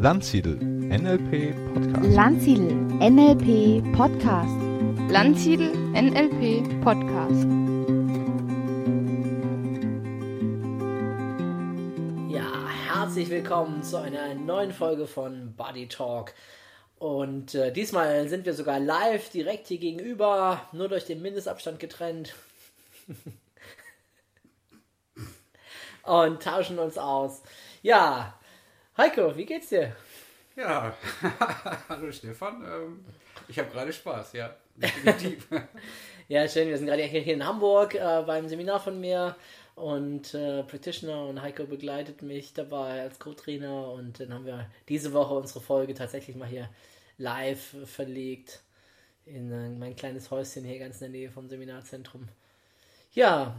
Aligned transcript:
Landsiedel 0.00 0.54
NLP 0.54 1.56
Podcast. 1.74 2.14
Landsiedel 2.14 2.72
NLP 3.00 3.82
Podcast. 3.96 4.54
Landsiedel 5.10 5.74
NLP 5.92 6.84
Podcast. 6.84 7.44
Ja, 12.30 12.68
herzlich 12.94 13.28
willkommen 13.28 13.82
zu 13.82 13.96
einer 13.96 14.36
neuen 14.36 14.72
Folge 14.72 15.08
von 15.08 15.56
Body 15.56 15.88
Talk. 15.88 16.32
Und 17.00 17.56
äh, 17.56 17.72
diesmal 17.72 18.28
sind 18.28 18.46
wir 18.46 18.54
sogar 18.54 18.78
live 18.78 19.30
direkt 19.30 19.66
hier 19.66 19.78
gegenüber, 19.78 20.68
nur 20.70 20.88
durch 20.88 21.06
den 21.06 21.20
Mindestabstand 21.22 21.80
getrennt. 21.80 22.36
Und 26.04 26.40
tauschen 26.40 26.78
uns 26.78 26.96
aus. 26.98 27.42
Ja, 27.82 28.37
Heiko, 28.98 29.36
wie 29.36 29.46
geht's 29.46 29.68
dir? 29.68 29.94
Ja, 30.56 30.92
hallo 31.88 32.10
Stefan. 32.10 32.64
Ähm, 32.64 33.04
ich 33.46 33.56
habe 33.56 33.70
gerade 33.70 33.92
Spaß, 33.92 34.32
ja. 34.32 34.56
Definitiv. 34.74 35.46
Ja, 36.26 36.46
schön. 36.46 36.68
Wir 36.68 36.76
sind 36.76 36.88
gerade 36.88 37.04
hier 37.04 37.24
in 37.32 37.46
Hamburg 37.46 37.94
äh, 37.94 38.22
beim 38.26 38.48
Seminar 38.48 38.80
von 38.80 39.00
mir 39.00 39.34
und 39.76 40.34
äh, 40.34 40.62
Practitioner 40.64 41.26
und 41.26 41.40
Heiko 41.40 41.64
begleitet 41.64 42.20
mich 42.20 42.52
dabei 42.52 43.00
als 43.02 43.18
Co-Trainer 43.18 43.92
und 43.92 44.20
dann 44.20 44.34
haben 44.34 44.44
wir 44.44 44.68
diese 44.90 45.14
Woche 45.14 45.32
unsere 45.32 45.60
Folge 45.62 45.94
tatsächlich 45.94 46.36
mal 46.36 46.48
hier 46.48 46.68
live 47.16 47.76
verlegt 47.86 48.60
in 49.24 49.50
äh, 49.50 49.70
mein 49.70 49.96
kleines 49.96 50.30
Häuschen 50.30 50.64
hier 50.64 50.80
ganz 50.80 50.96
in 51.00 51.12
der 51.12 51.20
Nähe 51.20 51.30
vom 51.30 51.48
Seminarzentrum. 51.48 52.28
Ja, 53.14 53.56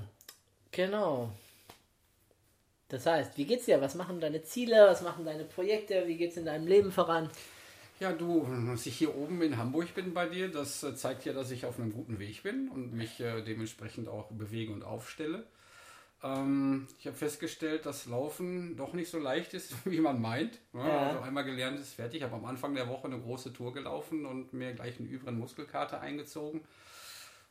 genau. 0.71 1.31
Das 2.89 3.05
heißt, 3.05 3.37
wie 3.37 3.45
geht's 3.45 3.65
dir? 3.65 3.81
Was 3.81 3.95
machen 3.95 4.19
deine 4.19 4.43
Ziele? 4.43 4.87
Was 4.87 5.01
machen 5.01 5.25
deine 5.25 5.45
Projekte? 5.45 6.03
Wie 6.07 6.17
geht's 6.17 6.37
in 6.37 6.45
deinem 6.45 6.67
Leben 6.67 6.91
voran? 6.91 7.29
ja, 7.99 8.13
du, 8.13 8.47
dass 8.67 8.85
ich 8.85 8.97
hier 8.97 9.15
oben 9.15 9.41
in 9.41 9.57
Hamburg 9.57 9.93
bin 9.93 10.13
bei 10.13 10.27
dir, 10.27 10.49
das 10.49 10.83
äh, 10.83 10.95
zeigt 10.95 11.25
ja, 11.25 11.33
dass 11.33 11.51
ich 11.51 11.65
auf 11.65 11.79
einem 11.79 11.91
guten 11.91 12.19
Weg 12.19 12.43
bin 12.43 12.69
und 12.69 12.93
mich 12.93 13.19
äh, 13.19 13.41
dementsprechend 13.41 14.07
auch 14.07 14.31
bewege 14.31 14.71
und 14.71 14.83
aufstelle. 14.83 15.43
Ähm, 16.23 16.87
ich 16.99 17.07
habe 17.07 17.17
festgestellt, 17.17 17.85
dass 17.85 18.05
Laufen 18.05 18.77
doch 18.77 18.93
nicht 18.93 19.09
so 19.09 19.19
leicht 19.19 19.53
ist, 19.53 19.73
wie 19.85 19.99
man 19.99 20.21
meint. 20.21 20.59
Ja, 20.73 20.87
Ja. 20.87 21.07
Also 21.09 21.19
einmal 21.21 21.43
gelernt 21.43 21.79
ist 21.79 21.93
fertig. 21.93 22.17
Ich 22.17 22.23
habe 22.23 22.35
am 22.35 22.45
Anfang 22.45 22.73
der 22.73 22.87
Woche 22.87 23.07
eine 23.07 23.19
große 23.19 23.51
Tour 23.51 23.73
gelaufen 23.73 24.25
und 24.25 24.53
mir 24.53 24.73
gleich 24.73 24.97
einen 24.97 25.09
übrigen 25.09 25.37
Muskelkater 25.37 25.99
eingezogen. 25.99 26.61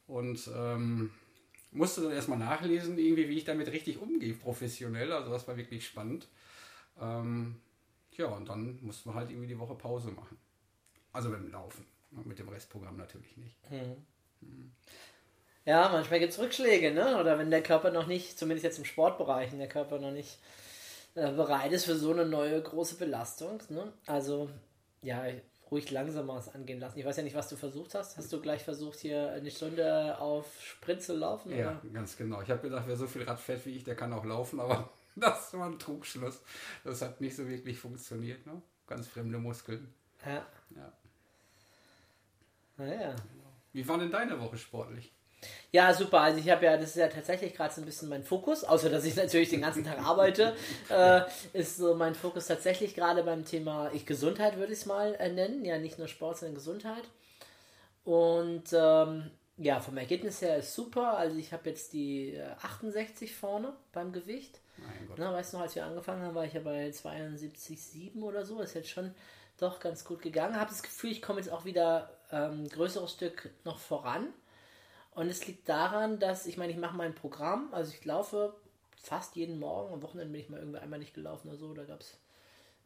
Und 0.06 0.50
ähm, 0.56 1.10
musste 1.70 2.02
dann 2.02 2.12
erstmal 2.12 2.38
nachlesen, 2.38 2.98
irgendwie, 2.98 3.28
wie 3.28 3.38
ich 3.38 3.44
damit 3.44 3.70
richtig 3.70 4.00
umgehe, 4.00 4.34
professionell. 4.34 5.12
Also 5.12 5.30
das 5.30 5.46
war 5.46 5.56
wirklich 5.56 5.86
spannend. 5.86 6.28
Ähm, 7.00 7.56
ja, 8.12 8.26
und 8.26 8.48
dann 8.48 8.78
mussten 8.82 9.10
wir 9.10 9.14
halt 9.14 9.30
irgendwie 9.30 9.48
die 9.48 9.58
Woche 9.58 9.74
Pause 9.74 10.10
machen. 10.10 10.38
Also 11.12 11.30
dem 11.30 11.50
Laufen. 11.50 11.84
Mit 12.24 12.38
dem 12.38 12.48
Restprogramm 12.48 12.96
natürlich 12.96 13.36
nicht. 13.36 13.56
Ja, 15.66 15.90
manchmal 15.90 16.20
gibt 16.20 16.32
es 16.32 16.38
Rückschläge, 16.38 16.92
ne? 16.92 17.20
Oder 17.20 17.38
wenn 17.38 17.50
der 17.50 17.62
Körper 17.62 17.90
noch 17.90 18.06
nicht, 18.06 18.38
zumindest 18.38 18.64
jetzt 18.64 18.78
im 18.78 18.86
Sportbereich, 18.86 19.50
der 19.50 19.68
Körper 19.68 19.98
noch 19.98 20.10
nicht 20.10 20.38
äh, 21.14 21.32
bereit 21.32 21.72
ist 21.72 21.84
für 21.84 21.96
so 21.96 22.12
eine 22.12 22.24
neue 22.24 22.62
große 22.62 22.96
Belastung. 22.96 23.62
Ne? 23.68 23.92
Also, 24.06 24.48
ja, 25.02 25.24
ruhig 25.70 25.90
langsamer 25.90 26.36
es 26.38 26.48
angehen 26.54 26.80
lassen. 26.80 26.98
Ich 26.98 27.04
weiß 27.04 27.16
ja 27.16 27.22
nicht, 27.22 27.36
was 27.36 27.48
du 27.48 27.56
versucht 27.56 27.94
hast. 27.94 28.16
Hast 28.16 28.32
du 28.32 28.40
gleich 28.40 28.62
versucht, 28.62 28.98
hier 28.98 29.32
eine 29.32 29.50
Stunde 29.50 30.18
auf 30.18 30.46
Sprint 30.60 31.02
zu 31.02 31.14
laufen? 31.16 31.56
Ja, 31.56 31.80
ganz 31.92 32.16
genau. 32.16 32.42
Ich 32.42 32.50
habe 32.50 32.62
gedacht, 32.62 32.84
wer 32.86 32.96
so 32.96 33.06
viel 33.06 33.22
Rad 33.24 33.40
fährt 33.40 33.64
wie 33.66 33.76
ich, 33.76 33.84
der 33.84 33.96
kann 33.96 34.12
auch 34.12 34.24
laufen, 34.24 34.60
aber 34.60 34.90
das 35.16 35.52
war 35.54 35.66
ein 35.66 35.78
Trugschluss. 35.78 36.42
Das 36.84 37.02
hat 37.02 37.20
nicht 37.20 37.36
so 37.36 37.48
wirklich 37.48 37.78
funktioniert. 37.78 38.46
Ne? 38.46 38.60
Ganz 38.86 39.08
fremde 39.08 39.38
Muskeln. 39.38 39.92
Oder? 40.22 40.32
Ja. 40.32 40.46
Ja. 40.76 40.92
Naja. 42.76 43.16
Wie 43.72 43.86
war 43.86 43.98
denn 43.98 44.10
deine 44.10 44.40
Woche 44.40 44.56
sportlich? 44.56 45.12
Ja, 45.70 45.92
super. 45.92 46.20
Also 46.20 46.38
ich 46.40 46.48
habe 46.50 46.64
ja, 46.64 46.76
das 46.76 46.90
ist 46.90 46.96
ja 46.96 47.08
tatsächlich 47.08 47.54
gerade 47.54 47.72
so 47.74 47.80
ein 47.82 47.84
bisschen 47.84 48.08
mein 48.08 48.24
Fokus, 48.24 48.64
außer 48.64 48.88
dass 48.88 49.04
ich 49.04 49.16
natürlich 49.16 49.50
den 49.50 49.60
ganzen 49.60 49.84
Tag 49.84 49.98
arbeite, 49.98 50.56
äh, 50.88 51.22
ist 51.52 51.76
so 51.76 51.94
mein 51.94 52.14
Fokus 52.14 52.46
tatsächlich 52.46 52.94
gerade 52.94 53.22
beim 53.22 53.44
Thema 53.44 53.90
ich 53.92 54.06
Gesundheit, 54.06 54.56
würde 54.56 54.72
ich 54.72 54.80
es 54.80 54.86
mal 54.86 55.14
äh, 55.16 55.30
nennen. 55.30 55.64
Ja, 55.64 55.78
nicht 55.78 55.98
nur 55.98 56.08
Sport, 56.08 56.38
sondern 56.38 56.54
Gesundheit. 56.54 57.04
Und 58.04 58.72
ähm, 58.72 59.30
ja, 59.58 59.80
vom 59.80 59.96
Ergebnis 59.98 60.40
her 60.40 60.56
ist 60.58 60.74
super. 60.74 61.18
Also 61.18 61.36
ich 61.36 61.52
habe 61.52 61.68
jetzt 61.68 61.92
die 61.92 62.34
äh, 62.34 62.52
68 62.62 63.34
vorne 63.34 63.74
beim 63.92 64.12
Gewicht. 64.12 64.60
Mein 64.78 65.08
Gott. 65.08 65.18
Na, 65.18 65.32
weißt 65.32 65.52
du 65.52 65.56
noch, 65.58 65.64
als 65.64 65.74
wir 65.74 65.84
angefangen 65.84 66.22
haben, 66.22 66.34
war 66.34 66.44
ich 66.44 66.54
ja 66.54 66.60
bei 66.60 66.88
72,7 66.88 68.22
oder 68.22 68.46
so. 68.46 68.60
Ist 68.60 68.74
jetzt 68.74 68.88
schon 68.88 69.14
doch 69.58 69.80
ganz 69.80 70.04
gut 70.04 70.22
gegangen. 70.22 70.56
Habe 70.56 70.70
das 70.70 70.82
Gefühl, 70.82 71.10
ich 71.10 71.20
komme 71.20 71.40
jetzt 71.40 71.50
auch 71.50 71.64
wieder 71.64 72.10
ähm, 72.30 72.64
ein 72.64 72.68
größeres 72.68 73.12
Stück 73.12 73.50
noch 73.64 73.78
voran. 73.78 74.28
Und 75.10 75.28
es 75.28 75.46
liegt 75.46 75.68
daran, 75.68 76.18
dass 76.18 76.46
ich 76.46 76.56
meine, 76.56 76.72
ich 76.72 76.78
mache 76.78 76.96
mein 76.96 77.14
Programm, 77.14 77.68
also 77.72 77.92
ich 77.92 78.04
laufe 78.04 78.54
fast 78.96 79.36
jeden 79.36 79.58
Morgen. 79.58 79.92
Am 79.92 80.02
Wochenende 80.02 80.32
bin 80.32 80.40
ich 80.40 80.48
mal 80.48 80.60
irgendwie 80.60 80.78
einmal 80.78 80.98
nicht 80.98 81.14
gelaufen 81.14 81.48
oder 81.48 81.58
so, 81.58 81.74
da 81.74 81.84
gab 81.84 82.00
es 82.00 82.18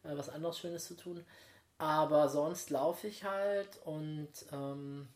äh, 0.03 0.17
was 0.17 0.29
anderes 0.29 0.59
Schönes 0.59 0.85
zu 0.85 0.95
tun. 0.95 1.23
Aber 1.77 2.29
sonst 2.29 2.69
laufe 2.69 3.07
ich 3.07 3.23
halt 3.23 3.77
und, 3.83 4.29
ähm, 4.51 5.07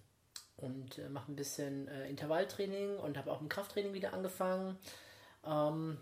und 0.57 0.97
äh, 0.97 1.09
mache 1.09 1.31
ein 1.31 1.35
bisschen 1.35 1.88
äh, 1.88 2.09
Intervalltraining 2.09 2.97
und 2.97 3.17
habe 3.17 3.31
auch 3.31 3.41
im 3.41 3.50
Krafttraining 3.50 3.94
wieder 3.94 4.13
angefangen. 4.13 4.78
Ähm, 5.46 5.97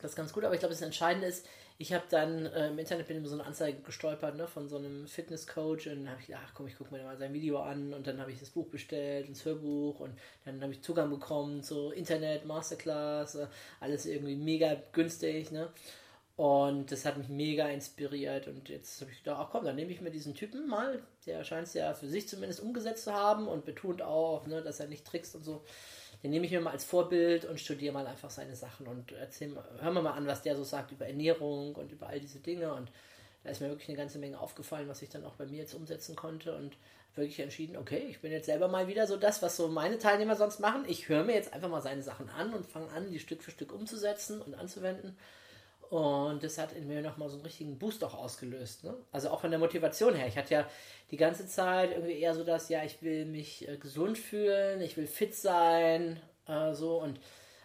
das 0.00 0.12
ist 0.12 0.16
ganz 0.16 0.32
gut, 0.32 0.44
aber 0.44 0.54
ich 0.54 0.60
glaube, 0.60 0.74
das 0.74 0.82
Entscheidende 0.82 1.26
ist, 1.26 1.46
ich 1.76 1.92
habe 1.92 2.04
dann 2.08 2.46
äh, 2.46 2.68
im 2.68 2.78
Internet 2.78 3.08
bin 3.08 3.18
über 3.18 3.28
so 3.28 3.34
eine 3.34 3.44
Anzeige 3.44 3.80
gestolpert 3.80 4.36
ne, 4.36 4.46
von 4.46 4.68
so 4.68 4.76
einem 4.76 5.08
Fitnesscoach 5.08 5.88
und 5.88 6.04
dann 6.04 6.10
habe 6.10 6.20
ich 6.20 6.28
gedacht, 6.28 6.44
ach 6.46 6.54
komm, 6.54 6.68
ich 6.68 6.78
gucke 6.78 6.94
mir 6.94 7.02
mal 7.02 7.16
sein 7.16 7.32
Video 7.32 7.58
an 7.60 7.92
und 7.92 8.06
dann 8.06 8.20
habe 8.20 8.30
ich 8.30 8.38
das 8.38 8.50
Buch 8.50 8.68
bestellt, 8.68 9.28
das 9.28 9.44
Hörbuch 9.44 9.98
und 10.00 10.16
dann 10.44 10.62
habe 10.62 10.72
ich 10.72 10.82
Zugang 10.82 11.10
bekommen 11.10 11.62
zu 11.62 11.90
Internet, 11.90 12.46
Masterclass, 12.46 13.34
äh, 13.34 13.46
alles 13.80 14.06
irgendwie 14.06 14.36
mega 14.36 14.76
günstig, 14.92 15.50
ne? 15.50 15.68
Und 16.36 16.90
das 16.90 17.04
hat 17.04 17.16
mich 17.16 17.28
mega 17.28 17.68
inspiriert 17.68 18.48
und 18.48 18.68
jetzt 18.68 19.00
habe 19.00 19.10
ich 19.12 19.18
gedacht, 19.18 19.38
ach 19.40 19.50
komm, 19.52 19.64
dann 19.64 19.76
nehme 19.76 19.92
ich 19.92 20.00
mir 20.00 20.10
diesen 20.10 20.34
Typen 20.34 20.66
mal, 20.68 21.00
der 21.26 21.44
scheint 21.44 21.68
es 21.68 21.74
ja 21.74 21.94
für 21.94 22.08
sich 22.08 22.28
zumindest 22.28 22.60
umgesetzt 22.60 23.04
zu 23.04 23.12
haben 23.12 23.46
und 23.46 23.64
betont 23.64 24.02
auch, 24.02 24.46
ne, 24.46 24.60
dass 24.62 24.80
er 24.80 24.88
nicht 24.88 25.04
trickst 25.04 25.36
und 25.36 25.44
so. 25.44 25.62
Den 26.24 26.30
nehme 26.30 26.46
ich 26.46 26.52
mir 26.52 26.62
mal 26.62 26.70
als 26.70 26.86
Vorbild 26.86 27.44
und 27.44 27.60
studiere 27.60 27.92
mal 27.92 28.06
einfach 28.06 28.30
seine 28.30 28.56
Sachen 28.56 28.86
und 28.86 29.12
erzähl 29.12 29.54
hören 29.80 29.92
wir 29.92 30.00
mal 30.00 30.14
an, 30.14 30.26
was 30.26 30.40
der 30.40 30.56
so 30.56 30.64
sagt 30.64 30.90
über 30.90 31.06
Ernährung 31.06 31.74
und 31.74 31.92
über 31.92 32.06
all 32.06 32.18
diese 32.18 32.38
Dinge. 32.38 32.72
Und 32.72 32.90
da 33.42 33.50
ist 33.50 33.60
mir 33.60 33.68
wirklich 33.68 33.90
eine 33.90 33.98
ganze 33.98 34.18
Menge 34.18 34.40
aufgefallen, 34.40 34.88
was 34.88 35.02
ich 35.02 35.10
dann 35.10 35.26
auch 35.26 35.34
bei 35.34 35.44
mir 35.44 35.58
jetzt 35.58 35.74
umsetzen 35.74 36.16
konnte 36.16 36.56
und 36.56 36.78
wirklich 37.14 37.40
entschieden, 37.40 37.76
okay, 37.76 38.06
ich 38.08 38.20
bin 38.20 38.32
jetzt 38.32 38.46
selber 38.46 38.68
mal 38.68 38.88
wieder 38.88 39.06
so 39.06 39.18
das, 39.18 39.42
was 39.42 39.58
so 39.58 39.68
meine 39.68 39.98
Teilnehmer 39.98 40.34
sonst 40.34 40.60
machen. 40.60 40.86
Ich 40.88 41.10
höre 41.10 41.24
mir 41.24 41.34
jetzt 41.34 41.52
einfach 41.52 41.68
mal 41.68 41.82
seine 41.82 42.02
Sachen 42.02 42.30
an 42.30 42.54
und 42.54 42.64
fange 42.64 42.90
an, 42.92 43.10
die 43.10 43.18
Stück 43.18 43.42
für 43.42 43.50
Stück 43.50 43.74
umzusetzen 43.74 44.40
und 44.40 44.54
anzuwenden. 44.54 45.18
Und 45.94 46.42
das 46.42 46.58
hat 46.58 46.72
in 46.72 46.88
mir 46.88 47.02
nochmal 47.02 47.28
so 47.28 47.36
einen 47.36 47.44
richtigen 47.44 47.78
Boost 47.78 48.02
auch 48.02 48.14
ausgelöst. 48.14 48.82
Ne? 48.82 48.96
Also 49.12 49.30
auch 49.30 49.42
von 49.42 49.50
der 49.50 49.60
Motivation 49.60 50.16
her. 50.16 50.26
Ich 50.26 50.36
hatte 50.36 50.54
ja 50.54 50.68
die 51.12 51.16
ganze 51.16 51.46
Zeit 51.46 51.92
irgendwie 51.92 52.18
eher 52.18 52.34
so 52.34 52.42
das, 52.42 52.68
ja, 52.68 52.82
ich 52.82 53.00
will 53.00 53.26
mich 53.26 53.68
äh, 53.68 53.76
gesund 53.76 54.18
fühlen, 54.18 54.80
ich 54.80 54.96
will 54.96 55.06
fit 55.06 55.36
sein, 55.36 56.18
äh, 56.48 56.74
so. 56.74 57.00
Und 57.00 57.20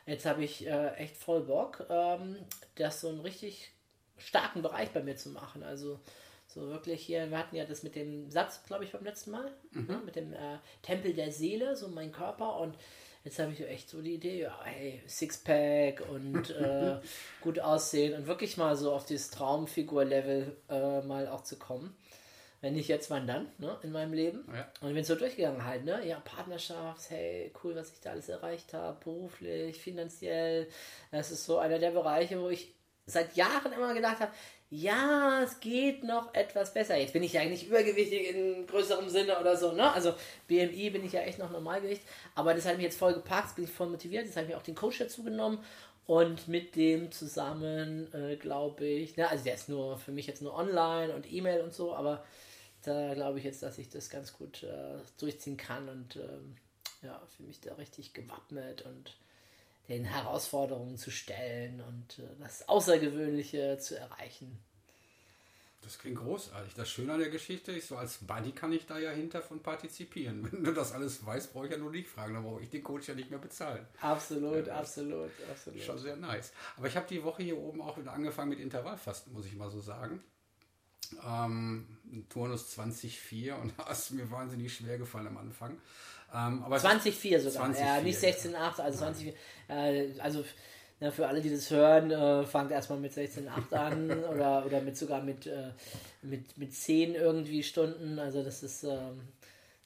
jetzt 0.05 0.27
habe 0.27 0.43
ich 0.43 0.67
äh, 0.67 0.93
echt 0.97 1.17
voll 1.17 1.41
Bock, 1.41 1.87
ähm, 1.89 2.37
das 2.75 3.01
so 3.01 3.09
einen 3.09 3.21
richtig 3.21 3.71
starken 4.17 4.61
Bereich 4.61 4.91
bei 4.91 5.01
mir 5.01 5.15
zu 5.15 5.29
machen. 5.29 5.63
Also 5.63 5.99
so 6.45 6.67
wirklich 6.67 7.03
hier, 7.03 7.31
wir 7.31 7.37
hatten 7.39 7.55
ja 7.55 7.65
das 7.65 7.81
mit 7.81 7.95
dem 7.95 8.29
Satz, 8.29 8.63
glaube 8.63 8.83
ich, 8.83 8.91
beim 8.91 9.05
letzten 9.05 9.31
Mal, 9.31 9.51
ne? 9.71 10.03
mit 10.05 10.15
dem 10.15 10.33
äh, 10.33 10.59
Tempel 10.83 11.15
der 11.15 11.31
Seele, 11.31 11.75
so 11.75 11.87
mein 11.87 12.11
Körper 12.11 12.57
und 12.59 12.77
Jetzt 13.23 13.39
habe 13.39 13.51
ich 13.51 13.61
echt 13.67 13.89
so 13.89 14.01
die 14.01 14.13
Idee, 14.13 14.41
ja, 14.41 14.59
hey, 14.63 15.01
Sixpack 15.07 16.03
und 16.09 16.49
äh, 16.51 16.97
gut 17.41 17.59
aussehen 17.59 18.13
und 18.13 18.27
wirklich 18.27 18.57
mal 18.57 18.75
so 18.75 18.93
auf 18.93 19.05
dieses 19.05 19.29
Traumfigur-Level 19.31 20.55
äh, 20.69 21.01
mal 21.01 21.27
auch 21.27 21.43
zu 21.43 21.57
kommen. 21.57 21.95
Wenn 22.61 22.73
nicht 22.73 22.89
jetzt, 22.89 23.09
wann 23.09 23.25
dann, 23.25 23.47
ne, 23.57 23.77
in 23.83 23.91
meinem 23.93 24.11
Leben. 24.11 24.43
Ja. 24.53 24.67
Und 24.81 24.93
bin 24.93 25.03
so 25.05 25.15
durchgegangen 25.15 25.63
halt, 25.63 25.85
ne, 25.85 26.05
ja, 26.05 26.19
Partnerschaft, 26.19 27.09
hey, 27.09 27.53
cool, 27.63 27.75
was 27.75 27.91
ich 27.91 28.01
da 28.01 28.11
alles 28.11 28.27
erreicht 28.27 28.73
habe, 28.73 28.99
beruflich, 29.01 29.81
finanziell. 29.81 30.67
Das 31.11 31.31
ist 31.31 31.45
so 31.45 31.57
einer 31.57 31.79
der 31.79 31.91
Bereiche, 31.91 32.41
wo 32.41 32.49
ich 32.49 32.73
seit 33.05 33.35
Jahren 33.35 33.71
immer 33.71 33.93
gedacht 33.93 34.19
habe, 34.19 34.31
ja, 34.71 35.41
es 35.43 35.59
geht 35.59 36.03
noch 36.03 36.33
etwas 36.33 36.73
besser. 36.73 36.95
Jetzt 36.95 37.13
bin 37.13 37.23
ich 37.23 37.33
ja 37.33 37.43
nicht 37.45 37.67
übergewichtig 37.67 38.35
in 38.35 38.67
größerem 38.67 39.09
Sinne 39.09 39.39
oder 39.39 39.57
so, 39.57 39.71
ne? 39.71 39.91
Also 39.91 40.13
BMI 40.47 40.91
bin 40.91 41.03
ich 41.03 41.13
ja 41.13 41.21
echt 41.21 41.39
noch 41.39 41.49
Normalgewicht, 41.49 42.03
aber 42.35 42.53
das 42.53 42.65
hat 42.65 42.75
mich 42.75 42.83
jetzt 42.83 42.99
voll 42.99 43.13
gepackt, 43.13 43.55
bin 43.55 43.65
ich 43.65 43.71
voll 43.71 43.89
motiviert, 43.89 44.25
jetzt 44.25 44.35
habe 44.35 44.45
ich 44.45 44.51
mir 44.51 44.57
auch 44.57 44.63
den 44.63 44.75
Coach 44.75 44.99
dazu 44.99 45.23
genommen 45.23 45.63
und 46.05 46.47
mit 46.47 46.75
dem 46.75 47.11
zusammen, 47.11 48.13
äh, 48.13 48.35
glaube 48.35 48.85
ich, 48.85 49.17
ne, 49.17 49.27
also 49.29 49.43
der 49.43 49.55
ist 49.55 49.69
nur 49.69 49.97
für 49.97 50.11
mich 50.11 50.27
jetzt 50.27 50.41
nur 50.41 50.55
online 50.55 51.15
und 51.15 51.31
E-Mail 51.31 51.61
und 51.61 51.73
so, 51.73 51.95
aber 51.95 52.23
da 52.83 53.13
glaube 53.15 53.39
ich 53.39 53.45
jetzt, 53.45 53.63
dass 53.63 53.77
ich 53.79 53.89
das 53.89 54.09
ganz 54.09 54.33
gut 54.33 54.63
äh, 54.63 54.99
durchziehen 55.19 55.57
kann 55.57 55.89
und 55.89 56.15
ähm, 56.15 56.55
ja, 57.01 57.19
für 57.35 57.43
mich 57.43 57.59
da 57.61 57.73
richtig 57.75 58.13
gewappnet 58.13 58.83
und 58.83 59.15
den 59.89 60.05
Herausforderungen 60.05 60.97
zu 60.97 61.11
stellen 61.11 61.81
und 61.81 62.19
äh, 62.19 62.27
das 62.39 62.69
Außergewöhnliche 62.69 63.77
zu 63.79 63.97
erreichen. 63.97 64.59
Das 65.81 65.97
klingt 65.97 66.19
großartig. 66.19 66.73
Das 66.75 66.89
Schöne 66.89 67.13
an 67.13 67.19
der 67.19 67.29
Geschichte 67.29 67.71
ist, 67.71 67.87
so 67.87 67.97
als 67.97 68.19
Buddy 68.19 68.51
kann 68.51 68.71
ich 68.71 68.85
da 68.85 68.99
ja 68.99 69.11
hinter 69.11 69.41
von 69.41 69.61
partizipieren. 69.61 70.43
Wenn 70.51 70.63
du 70.63 70.73
das 70.73 70.91
alles 70.91 71.25
weißt, 71.25 71.53
brauche 71.53 71.65
ich 71.65 71.71
ja 71.71 71.77
nur 71.77 71.91
dich 71.91 72.07
fragen. 72.07 72.33
Dann 72.33 72.43
brauche 72.43 72.61
ich 72.61 72.69
den 72.69 72.83
Coach 72.83 73.07
ja 73.07 73.15
nicht 73.15 73.29
mehr 73.29 73.39
bezahlen. 73.39 73.85
Absolut, 74.01 74.67
ja, 74.67 74.75
absolut, 74.75 75.31
absolut. 75.49 75.81
Schon 75.81 75.97
sehr 75.97 76.17
nice. 76.17 76.51
Aber 76.77 76.87
ich 76.87 76.95
habe 76.95 77.07
die 77.07 77.23
Woche 77.23 77.43
hier 77.43 77.57
oben 77.57 77.81
auch 77.81 77.97
wieder 77.97 78.13
angefangen 78.13 78.49
mit 78.49 78.59
Intervallfasten, 78.59 79.33
muss 79.33 79.45
ich 79.45 79.55
mal 79.55 79.69
so 79.71 79.79
sagen. 79.79 80.21
Ähm, 81.25 81.87
Turnus 82.29 82.77
20,4 82.77 83.53
und 83.53 83.73
das 83.87 83.99
ist 84.01 84.11
mir 84.11 84.29
wahnsinnig 84.29 84.73
schwer 84.73 84.97
gefallen 84.97 85.27
am 85.27 85.37
Anfang. 85.37 85.79
Ähm, 86.33 86.63
aber 86.63 86.77
20,4 86.77 87.39
sogar. 87.39 87.73
20, 87.73 87.85
ja, 87.85 88.01
nicht 88.01 88.19
16,8, 88.19 88.81
also 88.81 88.97
20, 88.99 89.33
äh, 89.67 90.07
also 90.19 90.43
ja, 90.99 91.11
für 91.11 91.27
alle, 91.27 91.41
die 91.41 91.49
das 91.49 91.71
hören, 91.71 92.11
äh, 92.11 92.45
fangt 92.45 92.71
erstmal 92.71 92.99
mit 92.99 93.13
16,8 93.13 93.73
an 93.73 94.23
oder, 94.33 94.65
oder 94.65 94.81
mit 94.81 94.97
sogar 94.97 95.21
mit, 95.21 95.47
äh, 95.47 95.71
mit, 96.21 96.57
mit 96.57 96.73
10 96.73 97.15
irgendwie 97.15 97.63
Stunden. 97.63 98.19
Also 98.19 98.43
das 98.43 98.63
ist, 98.63 98.83
ähm, 98.83 99.21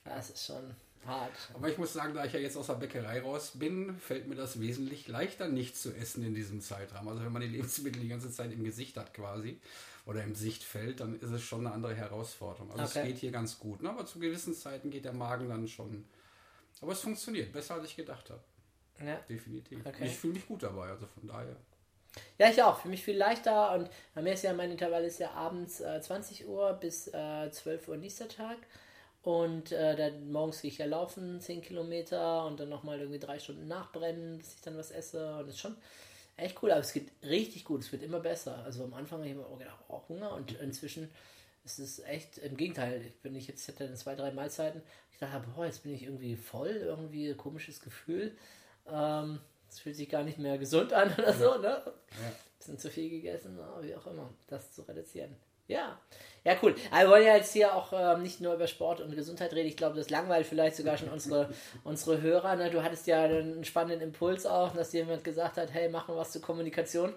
das 0.03 0.31
ist 0.31 0.45
schon 0.45 0.75
hart. 1.05 1.31
Aber 1.53 1.69
ich 1.69 1.77
muss 1.77 1.93
sagen, 1.93 2.15
da 2.15 2.25
ich 2.25 2.33
ja 2.33 2.39
jetzt 2.39 2.57
aus 2.57 2.67
der 2.67 2.75
Bäckerei 2.75 3.21
raus 3.21 3.51
bin, 3.55 3.95
fällt 3.99 4.27
mir 4.27 4.35
das 4.35 4.59
wesentlich 4.59 5.07
leichter, 5.07 5.47
nichts 5.47 5.81
zu 5.81 5.93
essen 5.93 6.25
in 6.25 6.33
diesem 6.33 6.61
Zeitraum. 6.61 7.07
Also 7.07 7.23
wenn 7.23 7.31
man 7.31 7.41
die 7.41 7.47
Lebensmittel 7.47 8.01
die 8.01 8.07
ganze 8.07 8.31
Zeit 8.31 8.51
im 8.51 8.63
Gesicht 8.63 8.97
hat 8.97 9.13
quasi 9.13 9.59
oder 10.05 10.23
im 10.23 10.33
Sichtfeld, 10.33 10.99
dann 10.99 11.19
ist 11.19 11.31
es 11.31 11.43
schon 11.43 11.65
eine 11.65 11.75
andere 11.75 11.95
Herausforderung. 11.95 12.71
Also 12.71 12.85
okay. 12.85 12.99
es 12.99 13.05
geht 13.05 13.17
hier 13.19 13.31
ganz 13.31 13.59
gut. 13.59 13.83
Ne? 13.83 13.89
Aber 13.89 14.05
zu 14.05 14.19
gewissen 14.19 14.53
Zeiten 14.53 14.89
geht 14.89 15.05
der 15.05 15.13
Magen 15.13 15.47
dann 15.49 15.67
schon. 15.67 16.05
Aber 16.83 16.91
es 16.91 16.99
funktioniert, 16.99 17.51
besser 17.53 17.75
als 17.75 17.85
ich 17.85 17.95
gedacht 17.95 18.29
habe. 18.29 18.41
Ja. 18.99 19.15
Definitiv. 19.27 19.85
Okay. 19.85 20.05
Ich 20.05 20.17
fühle 20.17 20.33
mich 20.33 20.47
gut 20.47 20.63
dabei, 20.63 20.89
also 20.89 21.07
von 21.07 21.27
daher. 21.27 21.55
Ja, 22.37 22.49
ich 22.49 22.61
auch. 22.61 22.79
Für 22.79 22.89
mich 22.89 23.03
viel 23.03 23.17
leichter 23.17 23.73
und 23.73 23.89
bei 24.13 24.21
mir 24.21 24.33
ist 24.33 24.43
ja 24.43 24.53
mein 24.53 24.69
Intervall 24.69 25.03
ist 25.03 25.19
ja 25.19 25.31
abends 25.31 25.79
äh, 25.79 26.01
20 26.01 26.47
Uhr 26.47 26.73
bis 26.73 27.07
äh, 27.07 27.49
12 27.49 27.87
Uhr 27.87 27.97
nächster 27.97 28.27
Tag. 28.27 28.57
Und 29.23 29.71
äh, 29.71 29.95
dann 29.95 30.31
morgens 30.31 30.61
gehe 30.61 30.69
ich 30.69 30.77
ja 30.77 30.85
laufen, 30.85 31.39
10 31.39 31.61
Kilometer 31.61 32.45
und 32.45 32.59
dann 32.59 32.67
nochmal 32.67 32.99
irgendwie 32.99 33.19
drei 33.19 33.39
Stunden 33.39 33.67
nachbrennen, 33.67 34.37
bis 34.37 34.55
ich 34.55 34.61
dann 34.61 34.77
was 34.77 34.91
esse. 34.91 35.37
Und 35.37 35.47
das 35.47 35.55
ist 35.55 35.61
schon 35.61 35.77
echt 36.35 36.61
cool, 36.61 36.71
aber 36.71 36.81
es 36.81 36.91
geht 36.91 37.09
richtig 37.23 37.63
gut, 37.63 37.81
es 37.81 37.91
wird 37.93 38.03
immer 38.03 38.19
besser. 38.19 38.61
Also 38.65 38.83
am 38.83 38.93
Anfang 38.93 39.19
habe 39.19 39.29
ich 39.29 39.35
immer 39.35 39.47
gedacht, 39.57 39.79
oh, 39.87 40.01
Hunger 40.09 40.33
und 40.33 40.51
inzwischen 40.59 41.09
ist 41.63 41.79
es 41.79 41.99
echt 41.99 42.37
im 42.39 42.57
Gegenteil. 42.57 43.13
Wenn 43.21 43.35
ich 43.35 43.47
jetzt 43.47 43.67
hätte 43.67 43.93
zwei, 43.93 44.15
drei 44.15 44.31
Mahlzeiten, 44.31 44.81
ich 45.11 45.17
dachte, 45.19 45.47
boah, 45.55 45.65
jetzt 45.65 45.83
bin 45.83 45.93
ich 45.93 46.03
irgendwie 46.03 46.35
voll, 46.35 46.69
irgendwie 46.69 47.29
ein 47.29 47.37
komisches 47.37 47.79
Gefühl. 47.79 48.35
Ähm, 48.87 49.39
es 49.69 49.79
fühlt 49.79 49.95
sich 49.95 50.09
gar 50.09 50.23
nicht 50.23 50.37
mehr 50.39 50.57
gesund 50.57 50.93
an 50.93 51.13
oder 51.17 51.33
so, 51.33 51.57
ne? 51.57 51.81
Ja. 51.85 52.31
Bisschen 52.57 52.77
zu 52.77 52.89
viel 52.89 53.09
gegessen, 53.09 53.57
wie 53.81 53.95
auch 53.95 54.07
immer, 54.07 54.29
das 54.47 54.71
zu 54.73 54.83
reduzieren. 54.83 55.35
Ja, 55.67 55.97
ja, 56.43 56.57
cool. 56.61 56.75
Aber 56.91 57.01
wir 57.01 57.09
wollen 57.09 57.25
ja 57.25 57.37
jetzt 57.37 57.53
hier 57.53 57.73
auch 57.73 57.93
ähm, 57.93 58.21
nicht 58.21 58.41
nur 58.41 58.53
über 58.53 58.67
Sport 58.67 58.99
und 58.99 59.15
Gesundheit 59.15 59.53
reden. 59.53 59.69
Ich 59.69 59.77
glaube, 59.77 59.95
das 59.95 60.09
langweilt 60.09 60.45
vielleicht 60.45 60.75
sogar 60.75 60.97
schon 60.97 61.07
unsere, 61.07 61.49
unsere 61.85 62.21
Hörer. 62.21 62.57
Ne? 62.57 62.69
Du 62.69 62.83
hattest 62.83 63.07
ja 63.07 63.23
einen 63.23 63.63
spannenden 63.63 64.09
Impuls 64.09 64.45
auch, 64.45 64.73
dass 64.73 64.91
jemand 64.91 65.23
gesagt 65.23 65.57
hat, 65.57 65.73
hey, 65.73 65.87
machen 65.87 66.13
wir 66.13 66.19
was 66.19 66.31
zur 66.33 66.41
Kommunikation. 66.41 67.13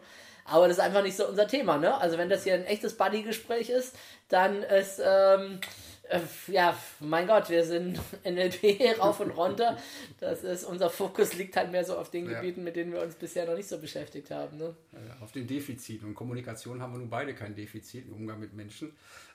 Aber 0.47 0.69
das 0.69 0.79
ist 0.79 0.83
einfach 0.83 1.03
nicht 1.03 1.17
so 1.17 1.27
unser 1.29 1.47
Thema. 1.47 1.79
Ne? 1.79 1.97
Also 1.99 2.19
wenn 2.19 2.29
das 2.29 2.45
hier 2.45 2.55
ein 2.55 2.65
echtes 2.65 2.97
Buddy-Gespräch 2.97 3.71
ist, 3.71 3.97
dann 4.29 4.63
ist... 4.63 5.01
Ähm, 5.05 5.61
äh, 6.09 6.21
ja, 6.49 6.77
mein 7.01 7.27
Gott, 7.27 7.51
wir 7.51 7.65
sind 7.65 8.01
NLP 8.25 8.99
rauf 8.99 9.21
und 9.21 9.31
runter. 9.31 9.77
Das 10.21 10.45
ist, 10.45 10.65
unser 10.65 10.91
Fokus 10.91 11.35
liegt 11.35 11.57
halt 11.57 11.71
mehr 11.73 11.85
so 11.85 11.97
auf 11.97 12.11
den 12.11 12.31
ja. 12.31 12.41
Gebieten, 12.41 12.65
mit 12.65 12.77
denen 12.77 12.93
wir 12.93 13.03
uns 13.03 13.15
bisher 13.15 13.47
noch 13.47 13.57
nicht 13.57 13.69
so 13.69 13.79
beschäftigt 13.79 14.31
haben. 14.31 14.57
Ne? 14.59 14.75
Auf 15.21 15.33
den 15.33 15.47
Defiziten. 15.47 16.09
Und 16.09 16.15
Kommunikation 16.15 16.81
haben 16.81 16.93
wir 16.93 16.99
nun 16.99 17.11
beide 17.11 17.35
kein 17.35 17.55
Defizit 17.55 18.07
im 18.07 18.15
Umgang 18.15 18.41
mit 18.41 18.53
Menschen. 18.53 18.95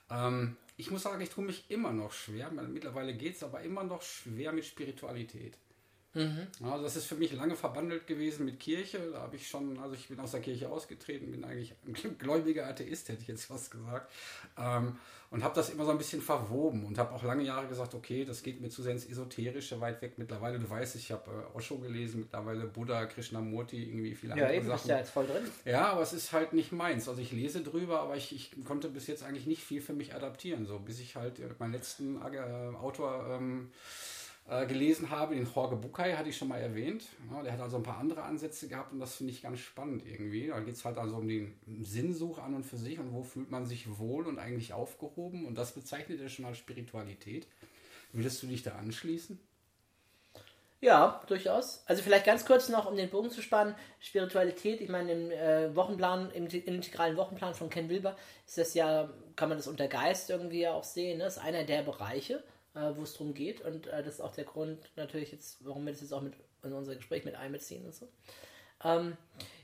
Ähm, 0.09 0.55
ich 0.77 0.91
muss 0.91 1.03
sagen, 1.03 1.21
ich 1.21 1.29
tue 1.29 1.43
mich 1.43 1.65
immer 1.69 1.91
noch 1.91 2.11
schwer. 2.11 2.49
Mittlerweile 2.51 3.13
geht 3.13 3.35
es 3.35 3.43
aber 3.43 3.61
immer 3.61 3.83
noch 3.83 4.01
schwer 4.01 4.51
mit 4.51 4.65
Spiritualität. 4.65 5.57
Mhm. 6.13 6.47
Also 6.63 6.83
das 6.83 6.95
ist 6.97 7.05
für 7.05 7.15
mich 7.15 7.31
lange 7.33 7.55
verbandelt 7.55 8.05
gewesen 8.05 8.45
mit 8.45 8.59
Kirche. 8.59 8.99
Da 9.13 9.21
habe 9.21 9.35
ich 9.35 9.47
schon, 9.47 9.79
also 9.79 9.95
ich 9.95 10.07
bin 10.09 10.19
aus 10.19 10.31
der 10.31 10.41
Kirche 10.41 10.69
ausgetreten, 10.69 11.31
bin 11.31 11.43
eigentlich 11.43 11.73
ein 11.85 12.17
gläubiger 12.17 12.67
Atheist, 12.67 13.09
hätte 13.09 13.21
ich 13.21 13.27
jetzt 13.27 13.45
fast 13.45 13.71
gesagt. 13.71 14.11
Ähm, 14.57 14.97
und 15.31 15.45
habe 15.45 15.55
das 15.55 15.69
immer 15.69 15.85
so 15.85 15.91
ein 15.91 15.97
bisschen 15.97 16.21
verwoben 16.21 16.85
und 16.85 16.97
habe 16.97 17.13
auch 17.13 17.23
lange 17.23 17.43
Jahre 17.43 17.65
gesagt, 17.65 17.95
okay, 17.95 18.25
das 18.25 18.43
geht 18.43 18.59
mir 18.59 18.69
zu 18.69 18.83
sehr 18.83 18.91
ins 18.91 19.05
Esoterische, 19.05 19.79
weit 19.79 20.01
weg. 20.01 20.15
Mittlerweile, 20.17 20.59
du 20.59 20.69
weißt, 20.69 20.97
ich 20.97 21.09
habe 21.13 21.31
äh, 21.31 21.57
Osho 21.57 21.77
gelesen, 21.77 22.19
mittlerweile 22.19 22.65
Buddha, 22.65 23.05
Krishnamurti, 23.05 23.81
irgendwie 23.81 24.13
viele 24.13 24.35
ja, 24.35 24.43
andere 24.43 24.57
eben, 24.57 24.67
Sachen. 24.67 24.89
Ja, 24.89 24.97
jetzt 24.97 25.11
voll 25.11 25.25
drin. 25.25 25.43
Ja, 25.63 25.91
aber 25.93 26.01
es 26.01 26.11
ist 26.11 26.33
halt 26.33 26.51
nicht 26.51 26.73
meins. 26.73 27.07
Also 27.07 27.21
ich 27.21 27.31
lese 27.31 27.61
drüber, 27.61 28.01
aber 28.01 28.17
ich, 28.17 28.35
ich 28.35 28.51
konnte 28.65 28.89
bis 28.89 29.07
jetzt 29.07 29.23
eigentlich 29.23 29.47
nicht 29.47 29.63
viel 29.63 29.81
für 29.81 29.93
mich 29.93 30.13
adaptieren, 30.13 30.65
so 30.65 30.79
bis 30.79 30.99
ich 30.99 31.15
halt 31.15 31.39
äh, 31.39 31.47
meinen 31.59 31.71
letzten 31.71 32.17
äh, 32.17 32.75
Autor 32.75 33.25
ähm, 33.29 33.71
äh, 34.49 34.65
gelesen 34.65 35.09
habe. 35.09 35.35
Den 35.35 35.47
Jorge 35.53 35.75
Bucay 35.75 36.13
hatte 36.13 36.29
ich 36.29 36.37
schon 36.37 36.47
mal 36.47 36.59
erwähnt. 36.59 37.03
Ja, 37.31 37.41
der 37.43 37.53
hat 37.53 37.61
also 37.61 37.77
ein 37.77 37.83
paar 37.83 37.97
andere 37.97 38.23
Ansätze 38.23 38.67
gehabt 38.67 38.91
und 38.91 38.99
das 38.99 39.15
finde 39.15 39.33
ich 39.33 39.41
ganz 39.41 39.59
spannend 39.59 40.03
irgendwie. 40.05 40.47
Da 40.47 40.59
geht 40.59 40.75
es 40.75 40.83
halt 40.85 40.97
also 40.97 41.17
um 41.17 41.27
den 41.27 41.59
Sinnsuch 41.81 42.39
an 42.39 42.55
und 42.55 42.63
für 42.65 42.77
sich 42.77 42.99
und 42.99 43.13
wo 43.13 43.23
fühlt 43.23 43.51
man 43.51 43.65
sich 43.65 43.97
wohl 43.97 44.27
und 44.27 44.39
eigentlich 44.39 44.73
aufgehoben 44.73 45.45
und 45.45 45.57
das 45.57 45.73
bezeichnet 45.73 46.19
er 46.21 46.29
schon 46.29 46.45
als 46.45 46.57
Spiritualität. 46.57 47.47
Würdest 48.13 48.43
du 48.43 48.47
dich 48.47 48.63
da 48.63 48.71
anschließen? 48.71 49.39
Ja, 50.81 51.21
durchaus. 51.27 51.83
Also 51.85 52.01
vielleicht 52.01 52.25
ganz 52.25 52.43
kurz 52.43 52.67
noch, 52.67 52.89
um 52.89 52.97
den 52.97 53.11
Bogen 53.11 53.29
zu 53.29 53.43
spannen. 53.43 53.75
Spiritualität, 53.99 54.81
ich 54.81 54.89
meine, 54.89 55.11
im 55.11 55.31
äh, 55.31 55.75
Wochenplan, 55.75 56.31
im, 56.31 56.47
im, 56.47 56.75
integralen 56.75 57.15
Wochenplan 57.17 57.53
von 57.53 57.69
Ken 57.69 57.87
Wilber 57.87 58.17
ist 58.47 58.57
das 58.57 58.73
ja, 58.73 59.07
kann 59.35 59.49
man 59.49 59.59
das 59.59 59.67
unter 59.67 59.87
Geist 59.87 60.31
irgendwie 60.31 60.67
auch 60.67 60.83
sehen, 60.83 61.19
ne? 61.19 61.25
Ist 61.25 61.37
einer 61.37 61.65
der 61.65 61.83
Bereiche 61.83 62.43
äh, 62.75 62.95
wo 62.95 63.03
es 63.03 63.13
darum 63.13 63.33
geht. 63.33 63.61
Und 63.61 63.87
äh, 63.87 64.03
das 64.03 64.15
ist 64.15 64.21
auch 64.21 64.33
der 64.33 64.45
Grund 64.45 64.79
natürlich 64.95 65.31
jetzt, 65.31 65.65
warum 65.65 65.85
wir 65.85 65.93
das 65.93 66.01
jetzt 66.01 66.13
auch 66.13 66.21
mit 66.21 66.33
in 66.63 66.73
unser 66.73 66.95
Gespräch 66.95 67.25
mit 67.25 67.35
einbeziehen 67.35 67.85
und 67.85 67.95
so. 67.95 68.07
Ähm, 68.83 69.17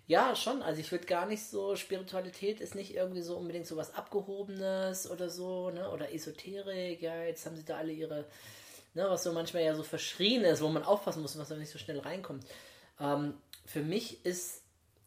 ja, 0.08 0.36
schon. 0.36 0.62
Also 0.62 0.80
ich 0.80 0.92
würde 0.92 1.06
gar 1.06 1.26
nicht 1.26 1.44
so, 1.44 1.76
Spiritualität 1.76 2.62
ist 2.62 2.76
nicht 2.76 2.96
irgendwie 2.96 3.22
so 3.22 3.38
unbedingt 3.38 3.68
so 3.68 3.76
was 3.76 3.94
Abgehobenes 3.94 5.10
oder 5.10 5.30
so, 5.30 5.70
ne? 5.70 5.92
Oder 5.92 6.14
Esoterik, 6.14 7.02
ja, 7.02 7.24
jetzt 7.24 7.46
haben 7.46 7.58
sie 7.58 7.66
da 7.66 7.78
alle 7.78 7.92
ihre, 7.92 8.26
ne, 8.94 9.06
was 9.10 9.24
so 9.24 9.34
manchmal 9.34 9.64
ja 9.64 9.76
so 9.76 9.84
verschrien 9.84 10.44
ist, 10.44 10.62
wo 10.62 10.70
man 10.70 10.84
aufpassen 10.84 11.22
muss, 11.22 11.38
was 11.38 11.50
da 11.50 11.56
nicht 11.56 11.72
so 11.72 11.78
schnell 11.78 12.00
reinkommt. 12.00 12.46
Ähm, 13.00 13.34
für 13.66 13.82
mich 13.82 14.26
ist, 14.26 14.62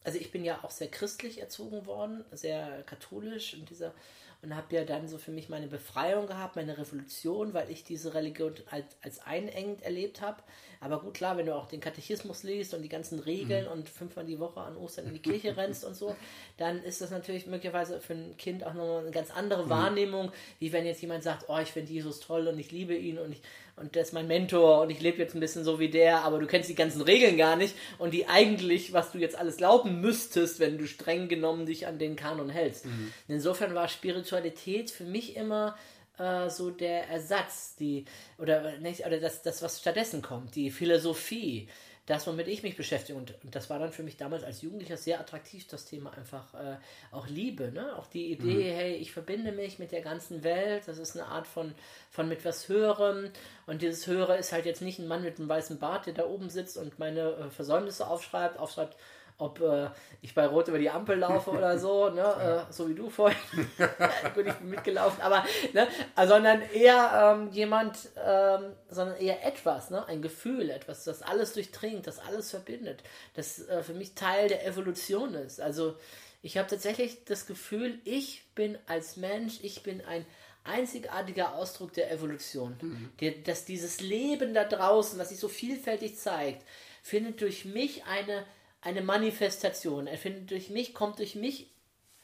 also 0.04 0.18
ich 0.18 0.30
bin 0.30 0.44
ja 0.44 0.62
auch 0.62 0.70
sehr 0.70 0.88
christlich 0.88 1.40
erzogen 1.40 1.86
worden, 1.86 2.24
sehr 2.32 2.82
katholisch 2.82 3.54
und 3.54 3.70
dieser 3.70 3.94
und 4.42 4.56
habe 4.56 4.74
ja 4.74 4.84
dann 4.84 5.06
so 5.06 5.18
für 5.18 5.30
mich 5.30 5.48
meine 5.48 5.66
Befreiung 5.66 6.26
gehabt, 6.26 6.56
meine 6.56 6.78
Revolution, 6.78 7.52
weil 7.52 7.70
ich 7.70 7.84
diese 7.84 8.14
Religion 8.14 8.54
als, 8.70 8.96
als 9.02 9.20
einengend 9.20 9.82
erlebt 9.82 10.22
habe. 10.22 10.42
Aber 10.80 11.00
gut, 11.00 11.12
klar, 11.12 11.36
wenn 11.36 11.44
du 11.44 11.54
auch 11.54 11.66
den 11.66 11.80
Katechismus 11.80 12.42
liest 12.42 12.72
und 12.72 12.80
die 12.80 12.88
ganzen 12.88 13.18
Regeln 13.18 13.66
mhm. 13.66 13.72
und 13.72 13.88
fünfmal 13.90 14.24
die 14.24 14.38
Woche 14.38 14.60
an 14.60 14.78
Ostern 14.78 15.06
in 15.08 15.12
die 15.12 15.20
Kirche 15.20 15.56
rennst 15.56 15.84
und 15.84 15.94
so, 15.94 16.16
dann 16.56 16.82
ist 16.82 17.02
das 17.02 17.10
natürlich 17.10 17.46
möglicherweise 17.46 18.00
für 18.00 18.14
ein 18.14 18.36
Kind 18.38 18.64
auch 18.64 18.72
nochmal 18.72 19.02
eine 19.02 19.10
ganz 19.10 19.30
andere 19.30 19.66
mhm. 19.66 19.70
Wahrnehmung, 19.70 20.32
wie 20.58 20.72
wenn 20.72 20.86
jetzt 20.86 21.02
jemand 21.02 21.22
sagt, 21.22 21.44
oh, 21.48 21.58
ich 21.58 21.72
finde 21.72 21.92
Jesus 21.92 22.20
toll 22.20 22.48
und 22.48 22.58
ich 22.58 22.72
liebe 22.72 22.96
ihn 22.96 23.18
und 23.18 23.32
ich 23.32 23.42
und 23.76 23.94
der 23.94 24.02
ist 24.02 24.12
mein 24.12 24.26
Mentor 24.26 24.82
und 24.82 24.90
ich 24.90 25.00
lebe 25.00 25.16
jetzt 25.18 25.34
ein 25.34 25.40
bisschen 25.40 25.64
so 25.64 25.80
wie 25.80 25.88
der, 25.88 26.22
aber 26.24 26.38
du 26.38 26.46
kennst 26.46 26.68
die 26.68 26.74
ganzen 26.74 27.00
Regeln 27.00 27.38
gar 27.38 27.56
nicht 27.56 27.74
und 27.98 28.12
die 28.12 28.28
eigentlich, 28.28 28.92
was 28.92 29.10
du 29.10 29.18
jetzt 29.18 29.38
alles 29.38 29.56
glauben 29.56 30.02
müsstest, 30.02 30.60
wenn 30.60 30.76
du 30.76 30.86
streng 30.86 31.28
genommen 31.28 31.64
dich 31.64 31.86
an 31.86 31.98
den 31.98 32.14
Kanon 32.14 32.50
hältst. 32.50 32.84
Mhm. 32.84 33.10
Insofern 33.26 33.74
war 33.74 33.88
Spiritualität 33.88 34.29
für 34.30 35.04
mich 35.04 35.36
immer 35.36 35.76
äh, 36.18 36.50
so 36.50 36.70
der 36.70 37.08
Ersatz, 37.08 37.76
die 37.76 38.04
oder 38.38 38.78
nicht, 38.78 39.06
oder 39.06 39.20
das, 39.20 39.42
das, 39.42 39.62
was 39.62 39.80
stattdessen 39.80 40.22
kommt, 40.22 40.54
die 40.54 40.70
Philosophie, 40.70 41.68
das, 42.10 42.26
womit 42.26 42.48
ich 42.48 42.62
mich 42.62 42.76
beschäftige. 42.76 43.16
Und, 43.16 43.34
und, 43.44 43.54
das 43.54 43.70
war 43.70 43.78
dann 43.78 43.92
für 43.92 44.02
mich 44.02 44.16
damals 44.16 44.42
als 44.42 44.62
Jugendlicher 44.62 44.96
sehr 44.96 45.20
attraktiv, 45.20 45.66
das 45.68 45.86
Thema 45.86 46.12
einfach 46.12 46.54
äh, 46.54 46.76
auch 47.12 47.28
Liebe. 47.28 47.70
Ne? 47.70 47.96
Auch 47.96 48.06
die 48.06 48.32
Idee, 48.32 48.72
mhm. 48.72 48.76
hey, 48.76 48.94
ich 48.96 49.12
verbinde 49.12 49.52
mich 49.52 49.78
mit 49.78 49.92
der 49.92 50.00
ganzen 50.00 50.42
Welt. 50.42 50.82
Das 50.86 50.98
ist 50.98 51.16
eine 51.16 51.26
Art 51.26 51.46
von, 51.46 51.72
von 52.10 52.28
mit 52.28 52.44
was 52.44 52.68
Höherem. 52.68 53.30
Und 53.66 53.82
dieses 53.82 54.06
Höhere 54.06 54.36
ist 54.36 54.52
halt 54.52 54.66
jetzt 54.66 54.82
nicht 54.82 54.98
ein 54.98 55.06
Mann 55.06 55.22
mit 55.22 55.38
einem 55.38 55.48
weißen 55.48 55.78
Bart, 55.78 56.06
der 56.06 56.14
da 56.14 56.26
oben 56.26 56.50
sitzt 56.50 56.76
und 56.76 56.98
meine 56.98 57.20
äh, 57.20 57.50
Versäumnisse 57.50 58.06
aufschreibt, 58.06 58.58
aufschreibt, 58.58 58.96
ob 59.40 59.60
äh, 59.60 59.88
ich 60.22 60.34
bei 60.34 60.46
Rot 60.46 60.68
über 60.68 60.78
die 60.78 60.90
Ampel 60.90 61.18
laufe 61.18 61.50
oder 61.50 61.78
so, 61.78 62.10
ne? 62.10 62.20
Äh, 62.40 62.72
so 62.72 62.88
wie 62.88 62.94
du 62.94 63.10
vorhin. 63.10 63.36
Gut, 64.34 64.46
ich 64.46 64.54
bin 64.54 64.70
mitgelaufen, 64.70 65.20
aber, 65.20 65.44
ne? 65.72 65.88
sondern 66.26 66.62
eher 66.72 67.36
ähm, 67.38 67.50
jemand, 67.52 67.96
ähm, 68.16 68.72
sondern 68.88 69.16
eher 69.16 69.44
etwas, 69.44 69.90
ne? 69.90 70.06
ein 70.06 70.22
Gefühl, 70.22 70.70
etwas, 70.70 71.04
das 71.04 71.22
alles 71.22 71.52
durchdringt, 71.52 72.06
das 72.06 72.18
alles 72.18 72.50
verbindet, 72.50 73.02
das 73.34 73.66
äh, 73.68 73.82
für 73.82 73.94
mich 73.94 74.14
Teil 74.14 74.48
der 74.48 74.66
Evolution 74.66 75.34
ist. 75.34 75.60
Also 75.60 75.96
ich 76.42 76.56
habe 76.56 76.68
tatsächlich 76.68 77.24
das 77.24 77.46
Gefühl, 77.46 77.98
ich 78.04 78.44
bin 78.54 78.78
als 78.86 79.16
Mensch, 79.16 79.58
ich 79.62 79.82
bin 79.82 80.00
ein 80.02 80.24
einzigartiger 80.64 81.54
Ausdruck 81.54 81.92
der 81.92 82.10
Evolution. 82.10 82.76
Mhm. 82.80 83.10
Der, 83.20 83.32
dass 83.32 83.64
dieses 83.64 84.00
Leben 84.00 84.54
da 84.54 84.64
draußen, 84.64 85.18
was 85.18 85.30
sich 85.30 85.38
so 85.38 85.48
vielfältig 85.48 86.16
zeigt, 86.16 86.64
findet 87.02 87.40
durch 87.40 87.64
mich 87.64 88.04
eine 88.04 88.44
eine 88.80 89.02
Manifestation. 89.02 90.06
Er 90.06 90.18
findet 90.18 90.50
durch 90.50 90.70
mich, 90.70 90.94
kommt 90.94 91.18
durch 91.18 91.34
mich 91.34 91.70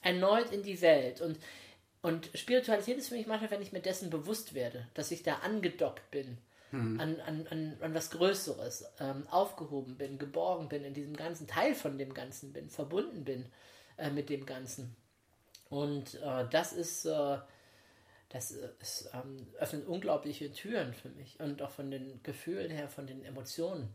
erneut 0.00 0.52
in 0.52 0.62
die 0.62 0.80
Welt. 0.80 1.20
Und, 1.20 1.38
Und 2.02 2.30
Spiritualität 2.34 2.98
ist 2.98 3.08
für 3.08 3.16
mich 3.16 3.26
manchmal, 3.26 3.50
wenn 3.50 3.62
ich 3.62 3.72
mir 3.72 3.82
dessen 3.82 4.10
bewusst 4.10 4.54
werde, 4.54 4.86
dass 4.94 5.10
ich 5.10 5.22
da 5.22 5.36
angedockt 5.36 6.10
bin 6.10 6.38
an, 6.72 7.20
an, 7.20 7.46
an, 7.50 7.76
an 7.80 7.94
was 7.94 8.10
Größeres, 8.10 8.92
ähm, 9.00 9.26
aufgehoben 9.30 9.96
bin, 9.96 10.18
geborgen 10.18 10.68
bin, 10.68 10.84
in 10.84 10.94
diesem 10.94 11.16
Ganzen, 11.16 11.46
Teil 11.46 11.74
von 11.74 11.96
dem 11.96 12.12
Ganzen 12.12 12.52
bin, 12.52 12.68
verbunden 12.68 13.24
bin 13.24 13.46
äh, 13.96 14.10
mit 14.10 14.28
dem 14.28 14.46
Ganzen. 14.46 14.94
Und 15.70 16.14
äh, 16.22 16.46
das 16.50 16.72
ist, 16.72 17.06
äh, 17.06 17.38
das 18.28 18.50
ist, 18.50 19.10
ähm, 19.14 19.46
öffnet 19.58 19.86
unglaubliche 19.86 20.52
Türen 20.52 20.92
für 20.92 21.08
mich 21.10 21.38
und 21.40 21.62
auch 21.62 21.70
von 21.70 21.90
den 21.90 22.22
Gefühlen 22.22 22.70
her, 22.70 22.88
von 22.88 23.06
den 23.06 23.24
Emotionen. 23.24 23.88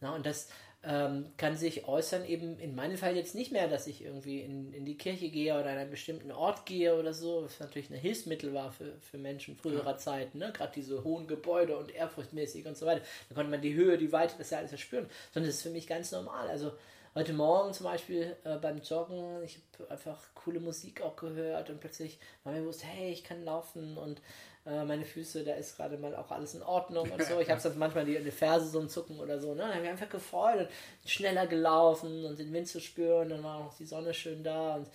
Na, 0.00 0.14
und 0.14 0.26
das 0.26 0.48
ähm, 0.88 1.26
kann 1.36 1.56
sich 1.56 1.88
äußern, 1.88 2.24
eben 2.24 2.58
in 2.60 2.76
meinem 2.76 2.96
Fall 2.96 3.16
jetzt 3.16 3.34
nicht 3.34 3.50
mehr, 3.50 3.66
dass 3.66 3.88
ich 3.88 4.04
irgendwie 4.04 4.40
in, 4.40 4.72
in 4.72 4.84
die 4.84 4.96
Kirche 4.96 5.28
gehe 5.30 5.54
oder 5.54 5.70
an 5.70 5.78
einen 5.78 5.90
bestimmten 5.90 6.30
Ort 6.30 6.64
gehe 6.64 6.96
oder 6.96 7.12
so, 7.12 7.44
was 7.44 7.58
natürlich 7.58 7.90
ein 7.90 7.98
Hilfsmittel 7.98 8.54
war 8.54 8.70
für, 8.70 8.92
für 9.00 9.18
Menschen 9.18 9.56
früherer 9.56 9.92
ja. 9.92 9.98
Zeiten, 9.98 10.38
ne? 10.38 10.52
gerade 10.52 10.72
diese 10.76 11.02
hohen 11.02 11.26
Gebäude 11.26 11.76
und 11.76 11.92
ehrfurchtmäßig 11.92 12.66
und 12.66 12.76
so 12.76 12.86
weiter. 12.86 13.02
Da 13.28 13.34
konnte 13.34 13.50
man 13.50 13.62
die 13.62 13.74
Höhe, 13.74 13.98
die 13.98 14.12
Weite, 14.12 14.36
das 14.38 14.50
ja 14.50 14.58
alles 14.58 14.70
erspüren, 14.70 15.06
sondern 15.32 15.48
das 15.48 15.56
ist 15.56 15.62
für 15.62 15.70
mich 15.70 15.88
ganz 15.88 16.12
normal. 16.12 16.48
Also 16.48 16.72
heute 17.16 17.32
Morgen 17.32 17.72
zum 17.72 17.84
Beispiel 17.84 18.36
äh, 18.44 18.58
beim 18.58 18.82
Joggen, 18.82 19.42
ich 19.42 19.58
habe 19.78 19.90
einfach 19.90 20.18
coole 20.34 20.60
Musik 20.60 21.00
auch 21.00 21.16
gehört 21.16 21.70
und 21.70 21.80
plötzlich 21.80 22.18
war 22.44 22.52
mir 22.52 22.60
bewusst, 22.60 22.84
hey, 22.84 23.10
ich 23.10 23.24
kann 23.24 23.42
laufen 23.42 23.96
und 23.96 24.20
äh, 24.66 24.84
meine 24.84 25.06
Füße, 25.06 25.42
da 25.42 25.54
ist 25.54 25.78
gerade 25.78 25.96
mal 25.96 26.14
auch 26.14 26.30
alles 26.30 26.54
in 26.54 26.62
Ordnung 26.62 27.10
und 27.10 27.22
so. 27.24 27.40
Ich 27.40 27.48
habe 27.48 27.60
dann 27.62 27.78
manchmal 27.78 28.04
die, 28.04 28.22
die 28.22 28.30
Ferse 28.30 28.68
so 28.68 28.80
ein 28.80 28.90
Zucken 28.90 29.18
oder 29.18 29.40
so. 29.40 29.54
Ne? 29.54 29.62
Dann 29.62 29.74
habe 29.74 29.84
ich 29.84 29.90
einfach 29.90 30.10
gefreut 30.10 30.60
und 30.60 30.70
schneller 31.10 31.46
gelaufen 31.46 32.26
und 32.26 32.38
den 32.38 32.52
Wind 32.52 32.68
zu 32.68 32.80
spüren. 32.80 33.30
Dann 33.30 33.42
war 33.42 33.60
auch 33.60 33.74
die 33.74 33.86
Sonne 33.86 34.12
schön 34.12 34.44
da 34.44 34.74
und 34.74 34.86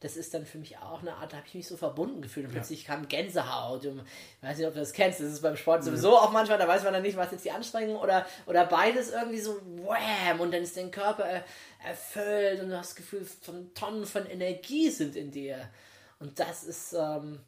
das 0.00 0.16
ist 0.16 0.32
dann 0.32 0.46
für 0.46 0.58
mich 0.58 0.78
auch 0.78 1.00
eine 1.00 1.14
Art, 1.14 1.32
da 1.32 1.38
habe 1.38 1.46
ich 1.48 1.54
mich 1.54 1.66
so 1.66 1.76
verbunden 1.76 2.22
gefühlt 2.22 2.46
und 2.46 2.52
plötzlich 2.52 2.86
ja. 2.86 2.94
kam 2.94 3.08
Gänsehaut. 3.08 3.84
Und, 3.86 4.00
ich 4.00 4.48
weiß 4.48 4.58
nicht, 4.58 4.66
ob 4.66 4.74
du 4.74 4.80
das 4.80 4.92
kennst, 4.92 5.20
das 5.20 5.32
ist 5.32 5.42
beim 5.42 5.56
Sport 5.56 5.82
sowieso 5.82 6.16
auch 6.16 6.30
manchmal, 6.30 6.58
da 6.58 6.68
weiß 6.68 6.84
man 6.84 6.92
dann 6.92 7.02
nicht, 7.02 7.16
was 7.16 7.32
jetzt 7.32 7.44
die 7.44 7.50
Anstrengung 7.50 7.96
oder, 7.96 8.24
oder 8.46 8.64
beides 8.66 9.10
irgendwie 9.10 9.40
so 9.40 9.60
wham 9.76 10.40
und 10.40 10.52
dann 10.52 10.62
ist 10.62 10.76
dein 10.76 10.90
Körper 10.90 11.42
erfüllt 11.84 12.62
und 12.62 12.68
du 12.68 12.78
hast 12.78 12.90
das 12.90 12.96
Gefühl, 12.96 13.24
von 13.24 13.74
Tonnen 13.74 14.06
von 14.06 14.26
Energie 14.26 14.90
sind 14.90 15.16
in 15.16 15.30
dir. 15.30 15.68
Und 16.20 16.38
das 16.38 16.64
ist, 16.64 16.92
ähm, 16.92 17.40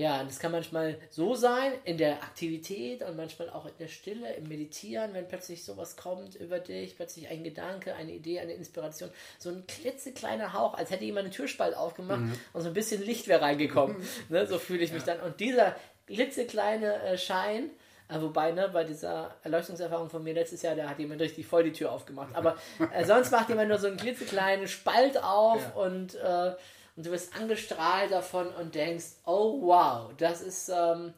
ja, 0.00 0.24
das 0.24 0.38
kann 0.38 0.50
manchmal 0.50 0.96
so 1.10 1.34
sein 1.34 1.72
in 1.84 1.98
der 1.98 2.22
Aktivität 2.22 3.02
und 3.02 3.18
manchmal 3.18 3.50
auch 3.50 3.66
in 3.66 3.74
der 3.78 3.88
Stille, 3.88 4.32
im 4.32 4.48
Meditieren, 4.48 5.12
wenn 5.12 5.28
plötzlich 5.28 5.62
sowas 5.62 5.94
kommt 5.94 6.36
über 6.36 6.58
dich, 6.58 6.96
plötzlich 6.96 7.28
ein 7.28 7.44
Gedanke, 7.44 7.94
eine 7.94 8.12
Idee, 8.12 8.40
eine 8.40 8.54
Inspiration, 8.54 9.10
so 9.38 9.50
ein 9.50 9.66
klitzekleiner 9.66 10.54
Hauch, 10.54 10.72
als 10.72 10.90
hätte 10.90 11.04
jemand 11.04 11.26
einen 11.26 11.34
Türspalt 11.34 11.76
aufgemacht 11.76 12.20
mhm. 12.20 12.32
und 12.54 12.62
so 12.62 12.68
ein 12.68 12.72
bisschen 12.72 13.04
Licht 13.04 13.28
wäre 13.28 13.42
reingekommen. 13.42 13.98
Mhm. 13.98 14.06
Ne, 14.30 14.46
so 14.46 14.58
fühle 14.58 14.82
ich 14.82 14.90
mich 14.90 15.04
ja. 15.04 15.16
dann. 15.16 15.26
Und 15.26 15.38
dieser 15.38 15.76
klitzekleine 16.06 17.02
äh, 17.02 17.18
Schein, 17.18 17.68
äh, 18.08 18.22
wobei, 18.22 18.52
ne, 18.52 18.70
bei 18.72 18.84
dieser 18.84 19.36
Erleuchtungserfahrung 19.42 20.08
von 20.08 20.24
mir 20.24 20.32
letztes 20.32 20.62
Jahr, 20.62 20.76
da 20.76 20.88
hat 20.88 20.98
jemand 20.98 21.20
richtig 21.20 21.46
voll 21.46 21.64
die 21.64 21.72
Tür 21.72 21.92
aufgemacht. 21.92 22.34
Aber 22.34 22.56
äh, 22.94 23.04
sonst 23.04 23.32
macht 23.32 23.50
jemand 23.50 23.68
nur 23.68 23.76
so 23.76 23.88
einen 23.88 23.98
klitzekleinen 23.98 24.66
Spalt 24.66 25.22
auf 25.22 25.60
ja. 25.60 25.82
und 25.82 26.14
äh, 26.14 26.52
und 27.00 27.06
du 27.06 27.12
wirst 27.12 27.34
angestrahlt 27.34 28.10
davon 28.10 28.48
und 28.48 28.74
denkst, 28.74 29.06
oh 29.24 29.62
wow, 29.62 30.12
das 30.18 30.42
ist, 30.42 30.68
ähm, 30.68 31.14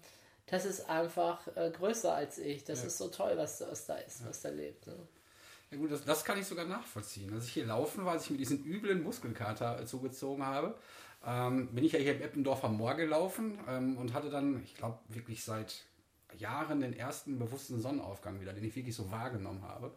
das 0.46 0.64
ist 0.64 0.88
einfach 0.88 1.44
äh, 1.56 1.72
größer 1.72 2.14
als 2.14 2.38
ich. 2.38 2.62
Das 2.62 2.82
ja. 2.82 2.86
ist 2.86 2.98
so 2.98 3.08
toll, 3.08 3.32
was, 3.34 3.60
was 3.68 3.86
da 3.86 3.96
ist, 3.96 4.20
ja. 4.20 4.28
was 4.28 4.42
da 4.42 4.50
lebt. 4.50 4.86
Ne? 4.86 4.94
Ja 5.72 5.78
gut, 5.78 5.90
das, 5.90 6.04
das, 6.04 6.24
kann 6.24 6.38
ich 6.38 6.46
sogar 6.46 6.66
nachvollziehen. 6.66 7.34
Als 7.34 7.46
ich 7.46 7.54
hier 7.54 7.66
laufen 7.66 8.04
war, 8.04 8.12
als 8.12 8.26
ich 8.26 8.30
mir 8.30 8.36
diesen 8.36 8.64
üblen 8.64 9.02
Muskelkater 9.02 9.84
zugezogen 9.84 10.46
habe, 10.46 10.76
ähm, 11.26 11.66
bin 11.74 11.82
ich 11.82 11.94
ja 11.94 11.98
hier 11.98 12.14
im 12.14 12.22
Eppendorfer 12.22 12.68
Moor 12.68 12.94
gelaufen 12.94 13.58
ähm, 13.68 13.98
und 13.98 14.14
hatte 14.14 14.30
dann, 14.30 14.62
ich 14.62 14.76
glaube, 14.76 15.00
wirklich 15.08 15.42
seit 15.42 15.82
Jahren 16.38 16.80
den 16.80 16.92
ersten 16.92 17.38
bewussten 17.38 17.80
Sonnenaufgang 17.80 18.40
wieder, 18.40 18.52
den 18.52 18.64
ich 18.64 18.74
wirklich 18.76 18.94
so 18.94 19.10
wahrgenommen 19.10 19.62
habe. 19.62 19.92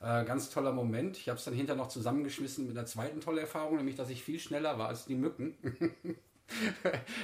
Äh, 0.00 0.24
ganz 0.24 0.50
toller 0.50 0.72
Moment. 0.72 1.16
Ich 1.16 1.28
habe 1.28 1.38
es 1.38 1.44
dann 1.44 1.54
hinterher 1.54 1.82
noch 1.82 1.88
zusammengeschmissen 1.88 2.66
mit 2.66 2.76
einer 2.76 2.86
zweiten 2.86 3.20
tollen 3.20 3.38
Erfahrung, 3.38 3.76
nämlich 3.76 3.96
dass 3.96 4.10
ich 4.10 4.22
viel 4.22 4.38
schneller 4.38 4.78
war 4.78 4.88
als 4.88 5.06
die 5.06 5.14
Mücken. 5.14 5.56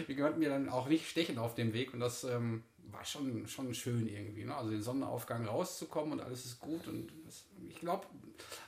die 0.08 0.16
konnten 0.16 0.38
mir 0.38 0.48
dann 0.48 0.68
auch 0.68 0.88
nicht 0.88 1.08
stechen 1.08 1.38
auf 1.38 1.54
dem 1.54 1.72
Weg 1.72 1.92
und 1.92 2.00
das 2.00 2.24
ähm, 2.24 2.62
war 2.92 3.04
schon, 3.04 3.46
schon 3.46 3.74
schön 3.74 4.08
irgendwie. 4.08 4.44
Ne? 4.44 4.54
Also 4.54 4.70
den 4.70 4.82
Sonnenaufgang 4.82 5.46
rauszukommen 5.46 6.12
und 6.12 6.20
alles 6.20 6.44
ist 6.44 6.60
gut 6.60 6.86
und 6.88 7.12
das, 7.26 7.44
ich 7.68 7.78
glaube, 7.80 8.06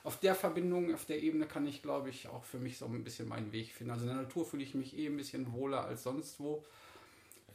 auf 0.03 0.19
der 0.19 0.35
Verbindung, 0.35 0.93
auf 0.93 1.05
der 1.05 1.21
Ebene 1.21 1.45
kann 1.45 1.65
ich, 1.67 1.81
glaube 1.81 2.09
ich, 2.09 2.27
auch 2.27 2.43
für 2.43 2.59
mich 2.59 2.77
so 2.77 2.85
ein 2.85 3.03
bisschen 3.03 3.27
meinen 3.27 3.51
Weg 3.51 3.71
finden. 3.71 3.91
Also 3.91 4.05
in 4.05 4.13
der 4.13 4.21
Natur 4.21 4.45
fühle 4.45 4.63
ich 4.63 4.75
mich 4.75 4.97
eh 4.97 5.07
ein 5.07 5.17
bisschen 5.17 5.51
wohler 5.53 5.85
als 5.85 6.03
sonst 6.03 6.39
wo. 6.39 6.63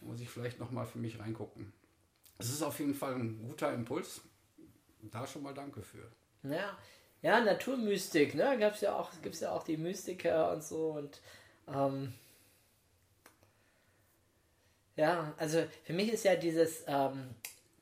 Muss 0.00 0.20
ich 0.20 0.28
vielleicht 0.28 0.60
nochmal 0.60 0.86
für 0.86 0.98
mich 0.98 1.18
reingucken. 1.18 1.72
Es 2.38 2.50
ist 2.50 2.62
auf 2.62 2.78
jeden 2.78 2.94
Fall 2.94 3.14
ein 3.14 3.38
guter 3.46 3.72
Impuls. 3.72 4.20
Da 5.02 5.26
schon 5.26 5.42
mal 5.42 5.54
danke 5.54 5.82
für. 5.82 6.10
Ja, 6.44 6.78
ja 7.22 7.40
Naturmystik, 7.40 8.34
ne? 8.34 8.56
Gab's 8.58 8.80
ja 8.80 8.96
auch, 8.96 9.10
gibt's 9.22 9.40
ja 9.40 9.52
auch 9.52 9.64
die 9.64 9.76
Mystiker 9.76 10.52
und 10.52 10.62
so 10.62 10.92
und 10.92 11.20
ähm, 11.66 12.12
ja, 14.96 15.32
also 15.36 15.64
für 15.84 15.92
mich 15.92 16.12
ist 16.12 16.24
ja 16.24 16.34
dieses, 16.34 16.84
ähm, 16.88 17.30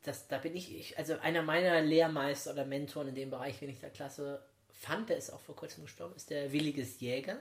das, 0.03 0.29
da 0.29 0.39
bin 0.39 0.55
ich, 0.55 0.77
ich, 0.77 0.99
also 0.99 1.19
einer 1.21 1.43
meiner 1.43 1.81
Lehrmeister 1.81 2.53
oder 2.53 2.67
Mentoren 2.67 3.09
in 3.09 3.15
dem 3.15 3.31
Bereich, 3.31 3.61
wenn 3.63 3.71
ich 3.71 3.81
da 3.81 3.89
Klasse 3.89 4.43
fand, 4.69 5.09
der 5.09 5.17
ist 5.17 5.31
auch 5.31 5.41
vor 5.41 5.57
kurzem 5.57 5.85
gestorben, 5.85 6.15
ist 6.15 6.29
der 6.31 6.53
Williges 6.53 7.01
Jäger. 7.01 7.39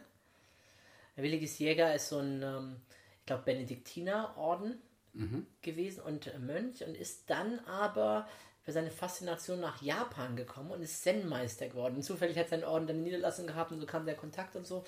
Der 1.17 1.23
Williges 1.23 1.59
Jäger 1.59 1.93
ist 1.93 2.09
so 2.09 2.19
ein, 2.19 2.41
ähm, 2.41 2.81
ich 3.19 3.25
glaube, 3.25 3.43
Benediktinerorden 3.43 4.81
mhm. 5.15 5.47
gewesen 5.61 6.01
und 6.01 6.31
Mönch 6.39 6.83
und 6.85 6.95
ist 6.95 7.29
dann 7.29 7.59
aber 7.65 8.27
für 8.65 8.71
seine 8.71 8.89
Faszination 8.89 9.59
nach 9.59 9.79
Japan 9.83 10.35
gekommen 10.35 10.71
und 10.71 10.81
ist 10.81 11.03
Zen-Meister 11.03 11.67
geworden. 11.67 11.97
Und 11.97 12.01
zufällig 12.01 12.35
hat 12.35 12.49
sein 12.49 12.63
Orden 12.63 12.87
dann 12.87 13.03
Niederlassung 13.03 13.45
gehabt 13.45 13.71
und 13.71 13.79
so 13.79 13.85
kam 13.85 14.07
der 14.07 14.15
Kontakt 14.15 14.55
und 14.55 14.65
so. 14.65 14.83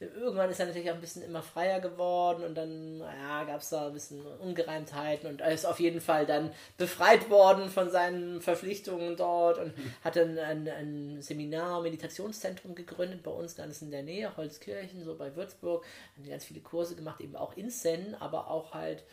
Irgendwann 0.00 0.50
ist 0.50 0.60
er 0.60 0.66
natürlich 0.66 0.90
auch 0.90 0.96
ein 0.96 1.00
bisschen 1.00 1.22
immer 1.22 1.42
freier 1.42 1.80
geworden 1.80 2.44
und 2.44 2.54
dann 2.54 3.00
ja, 3.00 3.44
gab 3.44 3.62
es 3.62 3.70
da 3.70 3.86
ein 3.86 3.94
bisschen 3.94 4.20
Ungereimtheiten 4.20 5.30
und 5.30 5.40
er 5.40 5.50
ist 5.50 5.64
auf 5.64 5.80
jeden 5.80 6.02
Fall 6.02 6.26
dann 6.26 6.52
befreit 6.76 7.30
worden 7.30 7.70
von 7.70 7.90
seinen 7.90 8.42
Verpflichtungen 8.42 9.16
dort 9.16 9.58
und 9.58 9.72
hat 10.04 10.16
dann 10.16 10.38
ein, 10.38 10.68
ein 10.68 11.22
Seminar, 11.22 11.80
Meditationszentrum 11.80 12.74
gegründet 12.74 13.22
bei 13.22 13.30
uns 13.30 13.56
ganz 13.56 13.80
in 13.80 13.90
der 13.90 14.02
Nähe, 14.02 14.36
Holzkirchen, 14.36 15.04
so 15.04 15.16
bei 15.16 15.34
Würzburg. 15.34 15.86
Hat 16.18 16.28
ganz 16.28 16.44
viele 16.44 16.60
Kurse 16.60 16.96
gemacht, 16.96 17.22
eben 17.22 17.36
auch 17.36 17.56
in 17.56 17.70
Zen, 17.70 18.14
aber 18.20 18.50
auch 18.50 18.74
halt 18.74 19.04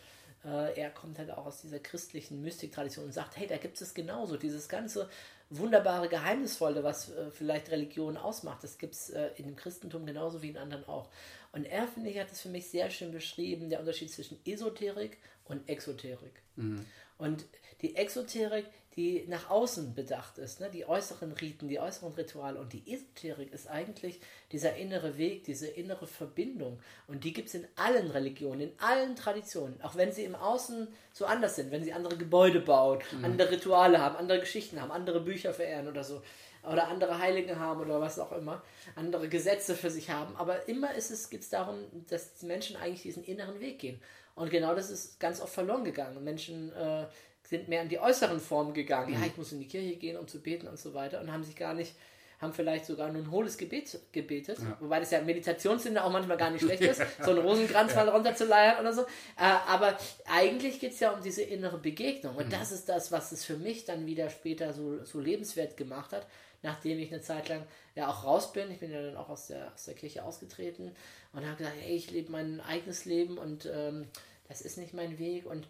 äh, 0.45 0.79
er 0.79 0.89
kommt 0.89 1.17
halt 1.17 1.31
auch 1.31 1.45
aus 1.45 1.61
dieser 1.61 1.79
christlichen 1.79 2.41
Mystiktradition 2.41 3.05
und 3.05 3.13
sagt, 3.13 3.37
hey, 3.37 3.47
da 3.47 3.57
gibt 3.57 3.79
es 3.81 3.93
genauso 3.93 4.37
dieses 4.37 4.69
ganze 4.69 5.09
wunderbare 5.49 6.09
Geheimnisvolle, 6.09 6.83
was 6.83 7.09
äh, 7.11 7.31
vielleicht 7.31 7.71
Religion 7.71 8.17
ausmacht. 8.17 8.63
Das 8.63 8.77
gibt 8.77 8.93
es 8.93 9.09
äh, 9.09 9.31
in 9.37 9.45
dem 9.45 9.55
Christentum 9.55 10.05
genauso 10.05 10.41
wie 10.41 10.49
in 10.49 10.57
anderen 10.57 10.87
auch. 10.87 11.09
Und 11.51 11.65
er, 11.65 11.87
finde 11.87 12.09
ich, 12.09 12.19
hat 12.19 12.31
es 12.31 12.41
für 12.41 12.49
mich 12.49 12.69
sehr 12.69 12.89
schön 12.91 13.11
beschrieben, 13.11 13.69
der 13.69 13.79
Unterschied 13.79 14.11
zwischen 14.11 14.39
Esoterik 14.45 15.17
und 15.45 15.67
Exoterik. 15.67 16.41
Mhm. 16.55 16.85
Und 17.17 17.45
die 17.81 17.95
Exoterik, 17.95 18.65
die 18.99 19.23
nach 19.29 19.49
außen 19.49 19.95
bedacht 19.95 20.37
ist, 20.39 20.59
ne? 20.59 20.69
die 20.69 20.85
äußeren 20.85 21.31
Riten, 21.31 21.69
die 21.69 21.79
äußeren 21.79 22.11
Rituale. 22.15 22.59
Und 22.59 22.73
die 22.73 22.83
Esoterik 22.93 23.53
ist 23.53 23.69
eigentlich 23.69 24.19
dieser 24.51 24.75
innere 24.75 25.17
Weg, 25.17 25.45
diese 25.45 25.67
innere 25.67 26.05
Verbindung. 26.05 26.81
Und 27.07 27.23
die 27.23 27.31
gibt 27.31 27.47
es 27.47 27.53
in 27.53 27.65
allen 27.77 28.11
Religionen, 28.11 28.59
in 28.59 28.71
allen 28.79 29.15
Traditionen, 29.15 29.79
auch 29.83 29.95
wenn 29.95 30.11
sie 30.11 30.25
im 30.25 30.35
Außen 30.35 30.89
so 31.13 31.25
anders 31.25 31.55
sind, 31.55 31.71
wenn 31.71 31.81
sie 31.81 31.93
andere 31.93 32.17
Gebäude 32.17 32.59
bauen, 32.59 32.99
mhm. 33.13 33.23
andere 33.23 33.51
Rituale 33.51 34.01
haben, 34.01 34.17
andere 34.17 34.41
Geschichten 34.41 34.81
haben, 34.81 34.91
andere 34.91 35.21
Bücher 35.21 35.53
verehren 35.53 35.87
oder 35.87 36.03
so. 36.03 36.21
Oder 36.69 36.89
andere 36.89 37.19
Heiligen 37.19 37.57
haben 37.57 37.79
oder 37.79 38.01
was 38.01 38.19
auch 38.19 38.33
immer, 38.33 38.61
andere 38.97 39.29
Gesetze 39.29 39.75
für 39.75 39.89
sich 39.89 40.09
haben. 40.09 40.35
Aber 40.35 40.67
immer 40.67 40.93
ist 40.93 41.09
es, 41.09 41.29
geht 41.29 41.43
es 41.43 41.49
darum, 41.49 41.77
dass 42.09 42.33
die 42.33 42.47
Menschen 42.47 42.75
eigentlich 42.75 43.03
diesen 43.03 43.23
inneren 43.23 43.61
Weg 43.61 43.79
gehen. 43.79 44.01
Und 44.35 44.49
genau 44.49 44.75
das 44.75 44.89
ist 44.89 45.19
ganz 45.21 45.41
oft 45.41 45.53
verloren 45.53 45.85
gegangen. 45.85 46.21
Menschen 46.23 46.73
äh, 46.73 47.05
sind 47.49 47.67
mehr 47.67 47.81
in 47.81 47.89
die 47.89 47.99
äußeren 47.99 48.39
Formen 48.39 48.73
gegangen. 48.73 49.11
Mhm. 49.11 49.21
Ja, 49.21 49.27
ich 49.27 49.35
muss 49.35 49.51
in 49.51 49.59
die 49.59 49.67
Kirche 49.67 49.95
gehen, 49.95 50.17
um 50.17 50.27
zu 50.27 50.39
beten 50.39 50.67
und 50.67 50.77
so 50.77 50.93
weiter 50.93 51.19
und 51.19 51.31
haben 51.31 51.43
sich 51.43 51.55
gar 51.55 51.73
nicht, 51.73 51.95
haben 52.39 52.53
vielleicht 52.53 52.85
sogar 52.85 53.11
nur 53.11 53.23
ein 53.23 53.31
hohles 53.31 53.57
Gebet 53.57 53.99
gebetet, 54.11 54.59
ja. 54.59 54.77
wobei 54.79 54.99
das 54.99 55.09
ja 55.09 55.19
Meditationssinn 55.21 55.97
auch 55.97 56.11
manchmal 56.11 56.37
gar 56.37 56.51
nicht 56.51 56.61
schlecht 56.61 56.81
ist, 56.83 57.01
so 57.23 57.31
einen 57.31 57.39
Rosenkranz 57.39 57.93
ja. 57.93 58.05
mal 58.05 58.09
runterzuleiern 58.09 58.79
oder 58.79 58.93
so. 58.93 59.01
Äh, 59.01 59.55
aber 59.67 59.97
eigentlich 60.31 60.79
geht 60.79 60.93
es 60.93 60.99
ja 60.99 61.11
um 61.11 61.23
diese 61.23 61.41
innere 61.41 61.79
Begegnung 61.79 62.35
und 62.35 62.45
mhm. 62.45 62.51
das 62.51 62.71
ist 62.71 62.87
das, 62.87 63.11
was 63.11 63.31
es 63.31 63.43
für 63.43 63.57
mich 63.57 63.83
dann 63.83 64.05
wieder 64.05 64.29
später 64.29 64.71
so, 64.71 65.03
so 65.03 65.19
lebenswert 65.19 65.75
gemacht 65.75 66.13
hat, 66.13 66.27
nachdem 66.61 66.99
ich 66.99 67.11
eine 67.11 67.21
Zeit 67.21 67.49
lang 67.49 67.65
ja 67.95 68.09
auch 68.09 68.25
raus 68.25 68.53
bin. 68.53 68.69
Ich 68.69 68.79
bin 68.79 68.91
ja 68.91 69.01
dann 69.01 69.17
auch 69.17 69.29
aus 69.29 69.47
der, 69.47 69.73
aus 69.73 69.85
der 69.85 69.95
Kirche 69.95 70.23
ausgetreten 70.23 70.91
und 71.33 71.45
habe 71.47 71.57
gesagt, 71.57 71.77
hey, 71.81 71.95
ich 71.95 72.11
lebe 72.11 72.31
mein 72.31 72.61
eigenes 72.61 73.05
Leben 73.05 73.39
und 73.39 73.67
ähm, 73.73 74.05
das 74.47 74.61
ist 74.61 74.77
nicht 74.77 74.93
mein 74.93 75.17
Weg 75.17 75.47
und 75.47 75.67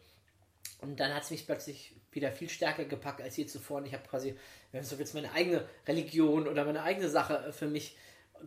und 0.82 1.00
dann 1.00 1.14
hat 1.14 1.24
es 1.24 1.32
mich 1.32 1.46
plötzlich 1.46 1.94
wieder 2.12 2.32
viel 2.32 2.50
stärker 2.50 2.86
gepackt 2.86 3.22
als 3.22 3.38
je 3.38 3.46
zuvor. 3.46 3.78
Und 3.78 3.86
ich 3.86 3.94
habe 3.94 4.08
quasi, 4.08 4.36
wenn 4.72 4.84
so 4.84 4.96
jetzt 4.96 5.14
meine 5.14 5.32
eigene 5.34 5.68
Religion 5.88 6.48
oder 6.48 6.66
meine 6.66 6.84
eigene 6.84 7.10
Sache 7.10 7.52
für 7.54 7.68
mich 7.68 7.98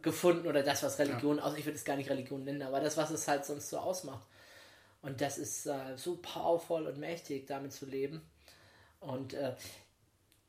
gefunden 0.01 0.47
oder 0.47 0.63
das, 0.63 0.83
was 0.83 0.99
Religion 0.99 1.37
ja. 1.37 1.43
aus, 1.43 1.57
ich 1.57 1.67
würde 1.67 1.77
es 1.77 1.85
gar 1.85 1.97
nicht 1.97 2.09
Religion 2.09 2.45
nennen, 2.45 2.63
aber 2.63 2.81
das, 2.81 2.97
was 2.97 3.11
es 3.11 3.29
halt 3.29 3.45
sonst 3.45 3.69
so 3.69 3.79
ausmacht. 3.79 4.27
Und 5.03 5.21
das 5.21 5.37
ist 5.37 5.67
äh, 5.67 5.97
so 5.97 6.19
powerful 6.23 6.87
und 6.87 6.99
mächtig, 6.99 7.47
damit 7.47 7.73
zu 7.73 7.87
leben. 7.87 8.23
Und 9.01 9.35
äh, 9.35 9.55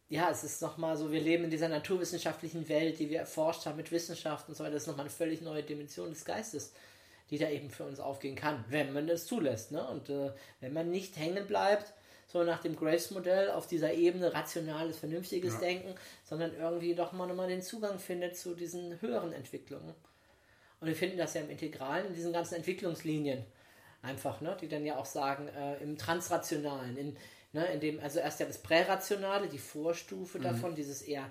ja, 0.10 0.30
es 0.30 0.44
ist 0.44 0.62
nochmal 0.62 0.96
so, 0.96 1.12
wir 1.12 1.20
leben 1.20 1.46
in 1.46 1.50
dieser 1.50 1.70
naturwissenschaftlichen 1.70 2.70
Welt, 2.70 3.00
die 3.00 3.10
wir 3.10 3.20
erforscht 3.20 3.66
haben 3.66 3.78
mit 3.78 3.92
Wissenschaft 3.92 4.48
und 4.48 4.56
so 4.56 4.64
weiter. 4.64 4.76
Das 4.76 4.84
ist 4.84 4.88
nochmal 4.88 5.06
eine 5.06 5.10
völlig 5.10 5.42
neue 5.42 5.64
Dimension 5.64 6.10
des 6.10 6.24
Geistes, 6.24 6.72
die 7.34 7.40
da 7.40 7.50
eben 7.50 7.72
für 7.72 7.84
uns 7.84 8.00
aufgehen 8.00 8.36
kann, 8.36 8.64
wenn 8.70 8.94
man 8.94 9.08
das 9.08 9.26
zulässt. 9.26 9.72
Ne? 9.72 9.84
Und 9.88 10.08
äh, 10.08 10.32
wenn 10.62 10.72
man 10.72 10.92
nicht 10.92 11.18
hängen 11.18 11.48
bleibt, 11.48 11.92
so 12.28 12.44
nach 12.44 12.62
dem 12.62 12.76
Grace-Modell 12.76 13.50
auf 13.50 13.66
dieser 13.66 13.92
Ebene 13.92 14.36
rationales, 14.36 15.00
vernünftiges 15.00 15.56
Ja. 15.56 15.60
Denken, 15.62 15.96
sondern 16.24 16.56
irgendwie 16.56 16.94
doch 16.94 17.12
mal 17.12 17.26
nochmal 17.26 17.48
den 17.48 17.64
Zugang 17.64 17.98
findet 17.98 18.38
zu 18.38 18.54
diesen 18.54 19.02
höheren 19.02 19.34
Entwicklungen. 19.34 19.96
Und 20.80 20.88
wir 20.88 20.96
finden 20.96 21.18
das 21.18 21.34
ja 21.34 21.42
im 21.42 21.50
Integralen, 21.50 22.06
in 22.06 22.14
diesen 22.14 22.34
ganzen 22.34 22.54
Entwicklungslinien 22.54 23.44
einfach, 24.04 24.40
ne, 24.42 24.56
die 24.62 24.68
dann 24.68 24.86
ja 24.86 24.98
auch 24.98 25.06
sagen, 25.08 25.48
äh, 25.48 25.78
im 25.78 25.98
Transrationalen, 25.98 26.96
in, 26.98 27.18
ne, 27.52 27.66
in 27.74 27.80
dem, 27.80 28.00
also 28.00 28.20
erst 28.20 28.42
ja 28.42 28.46
das 28.46 28.60
Prärationale, 28.60 29.48
die 29.48 29.58
Vorstufe 29.58 30.38
davon, 30.40 30.76
dieses 30.76 31.02
eher 31.02 31.28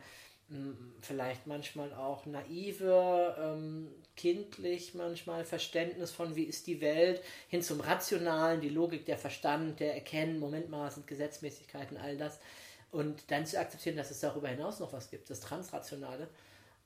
mh, 0.48 0.74
vielleicht 1.00 1.46
manchmal 1.46 1.92
auch 1.94 2.26
naive, 2.26 3.36
ähm, 3.38 3.88
kindlich 4.22 4.94
manchmal 4.94 5.44
Verständnis 5.44 6.12
von, 6.12 6.36
wie 6.36 6.44
ist 6.44 6.68
die 6.68 6.80
Welt, 6.80 7.20
hin 7.48 7.60
zum 7.60 7.80
Rationalen, 7.80 8.60
die 8.60 8.68
Logik, 8.68 9.04
der 9.04 9.18
Verstand, 9.18 9.80
der 9.80 9.94
Erkennen, 9.94 10.38
Moment 10.38 10.70
mal, 10.70 10.88
sind 10.92 11.08
Gesetzmäßigkeiten, 11.08 11.96
all 11.96 12.16
das. 12.16 12.38
Und 12.92 13.32
dann 13.32 13.46
zu 13.46 13.58
akzeptieren, 13.58 13.96
dass 13.96 14.12
es 14.12 14.20
darüber 14.20 14.46
hinaus 14.46 14.78
noch 14.78 14.92
was 14.92 15.10
gibt, 15.10 15.28
das 15.28 15.40
Transrationale. 15.40 16.28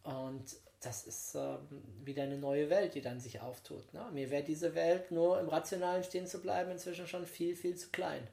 Und 0.02 0.45
das 0.81 1.07
ist 1.07 1.35
ähm, 1.35 1.59
wieder 2.05 2.23
eine 2.23 2.38
neue 2.38 2.71
Welt, 2.71 2.95
die 2.95 3.02
dann 3.02 3.21
sich 3.21 3.43
auftut. 3.43 3.93
Ne? 3.93 4.07
Mir 4.14 4.31
wäre 4.31 4.43
diese 4.43 4.75
Welt 4.75 5.11
nur 5.11 5.38
im 5.38 5.50
Rationalen 5.50 6.05
stehen 6.05 6.26
zu 6.26 6.40
bleiben 6.40 6.71
inzwischen 6.71 7.07
schon 7.07 7.26
viel, 7.26 7.55
viel 7.55 7.76
zu 7.76 7.90
klein. 7.90 8.26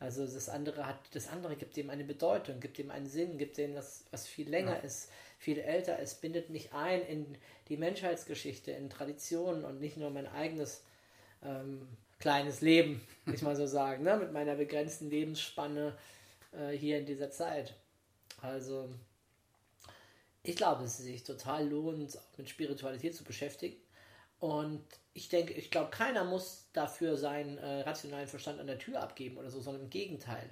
Also 0.00 0.26
das 0.26 0.48
andere 0.48 0.86
hat, 0.86 0.98
das 1.12 1.28
andere 1.28 1.56
gibt 1.56 1.76
dem 1.76 1.88
eine 1.88 2.04
Bedeutung, 2.04 2.60
gibt 2.60 2.78
dem 2.78 2.90
einen 2.90 3.06
Sinn, 3.06 3.38
gibt 3.38 3.56
dem 3.56 3.74
was, 3.74 4.04
was 4.10 4.26
viel 4.26 4.48
länger 4.48 4.82
ist, 4.82 5.10
viel 5.38 5.58
älter 5.58 5.98
ist, 5.98 6.20
bindet 6.20 6.50
mich 6.50 6.72
ein 6.72 7.02
in 7.02 7.38
die 7.68 7.76
Menschheitsgeschichte, 7.76 8.72
in 8.72 8.90
Traditionen 8.90 9.64
und 9.64 9.80
nicht 9.80 9.96
nur 9.96 10.10
mein 10.10 10.26
eigenes 10.26 10.82
ähm, 11.42 11.86
kleines 12.18 12.60
Leben, 12.60 13.00
will 13.24 13.34
ich 13.34 13.42
mal 13.42 13.56
so 13.56 13.66
sagen, 13.66 14.04
ne? 14.04 14.16
mit 14.16 14.32
meiner 14.32 14.56
begrenzten 14.56 15.10
Lebensspanne 15.10 15.96
äh, 16.52 16.76
hier 16.76 16.98
in 16.98 17.06
dieser 17.06 17.30
Zeit. 17.30 17.74
Also 18.42 18.90
ich 20.42 20.56
glaube, 20.56 20.84
es 20.84 20.98
sich 20.98 21.22
total 21.22 21.68
lohnt, 21.68 22.18
auch 22.18 22.38
mit 22.38 22.50
Spiritualität 22.50 23.14
zu 23.14 23.24
beschäftigen. 23.24 23.76
Und 24.40 24.84
ich 25.14 25.28
denke, 25.28 25.54
ich 25.54 25.70
glaube, 25.70 25.90
keiner 25.90 26.24
muss 26.24 26.66
dafür 26.72 27.16
seinen 27.16 27.56
äh, 27.58 27.82
rationalen 27.82 28.26
Verstand 28.26 28.60
an 28.60 28.66
der 28.66 28.80
Tür 28.80 29.00
abgeben 29.00 29.38
oder 29.38 29.48
so, 29.48 29.60
sondern 29.60 29.84
im 29.84 29.90
Gegenteil. 29.90 30.50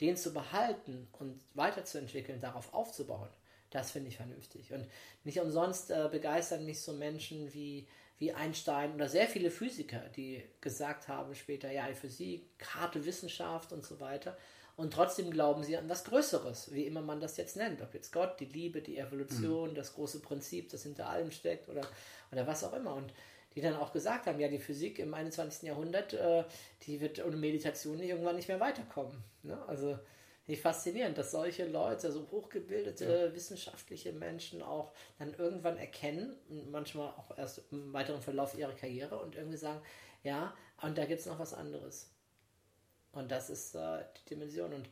Den 0.00 0.16
zu 0.16 0.32
behalten 0.32 1.08
und 1.18 1.40
weiterzuentwickeln, 1.54 2.40
darauf 2.40 2.72
aufzubauen, 2.72 3.28
das 3.70 3.90
finde 3.90 4.08
ich 4.08 4.16
vernünftig. 4.16 4.72
Und 4.72 4.86
nicht 5.24 5.40
umsonst 5.40 5.90
äh, 5.90 6.08
begeistern 6.10 6.64
mich 6.64 6.80
so 6.80 6.92
Menschen 6.92 7.52
wie, 7.54 7.88
wie 8.18 8.32
Einstein 8.32 8.94
oder 8.94 9.08
sehr 9.08 9.26
viele 9.26 9.50
Physiker, 9.50 10.00
die 10.16 10.44
gesagt 10.60 11.08
haben 11.08 11.34
später, 11.34 11.70
ja, 11.70 11.86
Physik, 11.92 12.48
harte 12.74 13.04
Wissenschaft 13.04 13.72
und 13.72 13.84
so 13.84 13.98
weiter. 13.98 14.36
Und 14.76 14.92
trotzdem 14.92 15.30
glauben 15.30 15.62
sie 15.62 15.76
an 15.76 15.88
was 15.88 16.04
Größeres, 16.04 16.72
wie 16.72 16.86
immer 16.86 17.00
man 17.00 17.20
das 17.20 17.36
jetzt 17.36 17.56
nennt. 17.56 17.82
Ob 17.82 17.94
jetzt 17.94 18.12
Gott, 18.12 18.38
die 18.40 18.46
Liebe, 18.46 18.80
die 18.80 18.98
Evolution, 18.98 19.74
das 19.74 19.94
große 19.94 20.20
Prinzip, 20.20 20.70
das 20.70 20.82
hinter 20.84 21.08
allem 21.08 21.30
steckt 21.30 21.68
oder, 21.68 21.86
oder 22.32 22.46
was 22.46 22.64
auch 22.64 22.72
immer. 22.72 22.94
Und 22.94 23.12
die 23.54 23.60
dann 23.60 23.76
auch 23.76 23.92
gesagt 23.92 24.26
haben, 24.26 24.40
ja, 24.40 24.48
die 24.48 24.58
Physik 24.58 24.98
im 24.98 25.14
21. 25.14 25.68
Jahrhundert, 25.68 26.12
äh, 26.14 26.44
die 26.82 27.00
wird 27.00 27.24
ohne 27.24 27.36
Meditation 27.36 28.00
irgendwann 28.00 28.36
nicht 28.36 28.48
mehr 28.48 28.60
weiterkommen. 28.60 29.22
Ne? 29.42 29.58
Also 29.66 29.98
nicht 30.46 30.60
faszinierend, 30.60 31.16
dass 31.16 31.30
solche 31.30 31.66
Leute, 31.66 32.12
so 32.12 32.26
hochgebildete 32.30 33.32
wissenschaftliche 33.34 34.12
Menschen 34.12 34.60
auch 34.60 34.92
dann 35.18 35.32
irgendwann 35.34 35.78
erkennen, 35.78 36.36
manchmal 36.70 37.08
auch 37.08 37.36
erst 37.38 37.62
im 37.70 37.92
weiteren 37.92 38.20
Verlauf 38.20 38.56
ihrer 38.58 38.74
Karriere 38.74 39.18
und 39.18 39.36
irgendwie 39.36 39.56
sagen, 39.56 39.80
ja, 40.22 40.54
und 40.82 40.98
da 40.98 41.06
gibt 41.06 41.20
es 41.20 41.26
noch 41.26 41.38
was 41.38 41.54
anderes. 41.54 42.10
Und 43.12 43.30
das 43.30 43.48
ist 43.48 43.74
äh, 43.74 44.04
die 44.18 44.34
Dimension. 44.34 44.72
Und, 44.72 44.88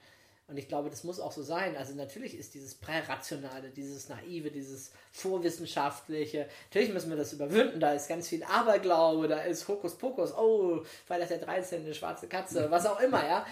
und 0.49 0.59
ich 0.59 0.69
glaube, 0.69 0.91
das 0.91 1.05
muss 1.05 1.21
auch 1.21 1.33
so 1.33 1.43
sein. 1.43 1.77
Also 1.77 1.95
natürlich 1.95 2.37
ist 2.37 2.55
dieses 2.55 2.75
Prärationale, 2.75 3.71
dieses 3.71 4.09
Naive, 4.09 4.51
dieses 4.51 4.93
Vorwissenschaftliche, 5.11 6.47
natürlich 6.65 6.93
müssen 6.93 7.11
wir 7.11 7.17
das 7.17 7.33
überwinden. 7.33 7.81
Da 7.81 7.95
ist 7.95 8.09
ganz 8.09 8.29
viel 8.29 8.43
Aberglaube, 8.45 9.29
da 9.29 9.41
ist 9.43 9.67
Hokuspokus, 9.69 10.37
oh, 10.37 10.85
Freitag 11.07 11.29
der 11.29 11.39
13., 11.39 11.85
eine 11.85 11.95
schwarze 11.95 12.27
Katze, 12.27 12.71
was 12.71 12.87
auch 12.87 13.01
immer, 13.01 13.25
ja. 13.27 13.47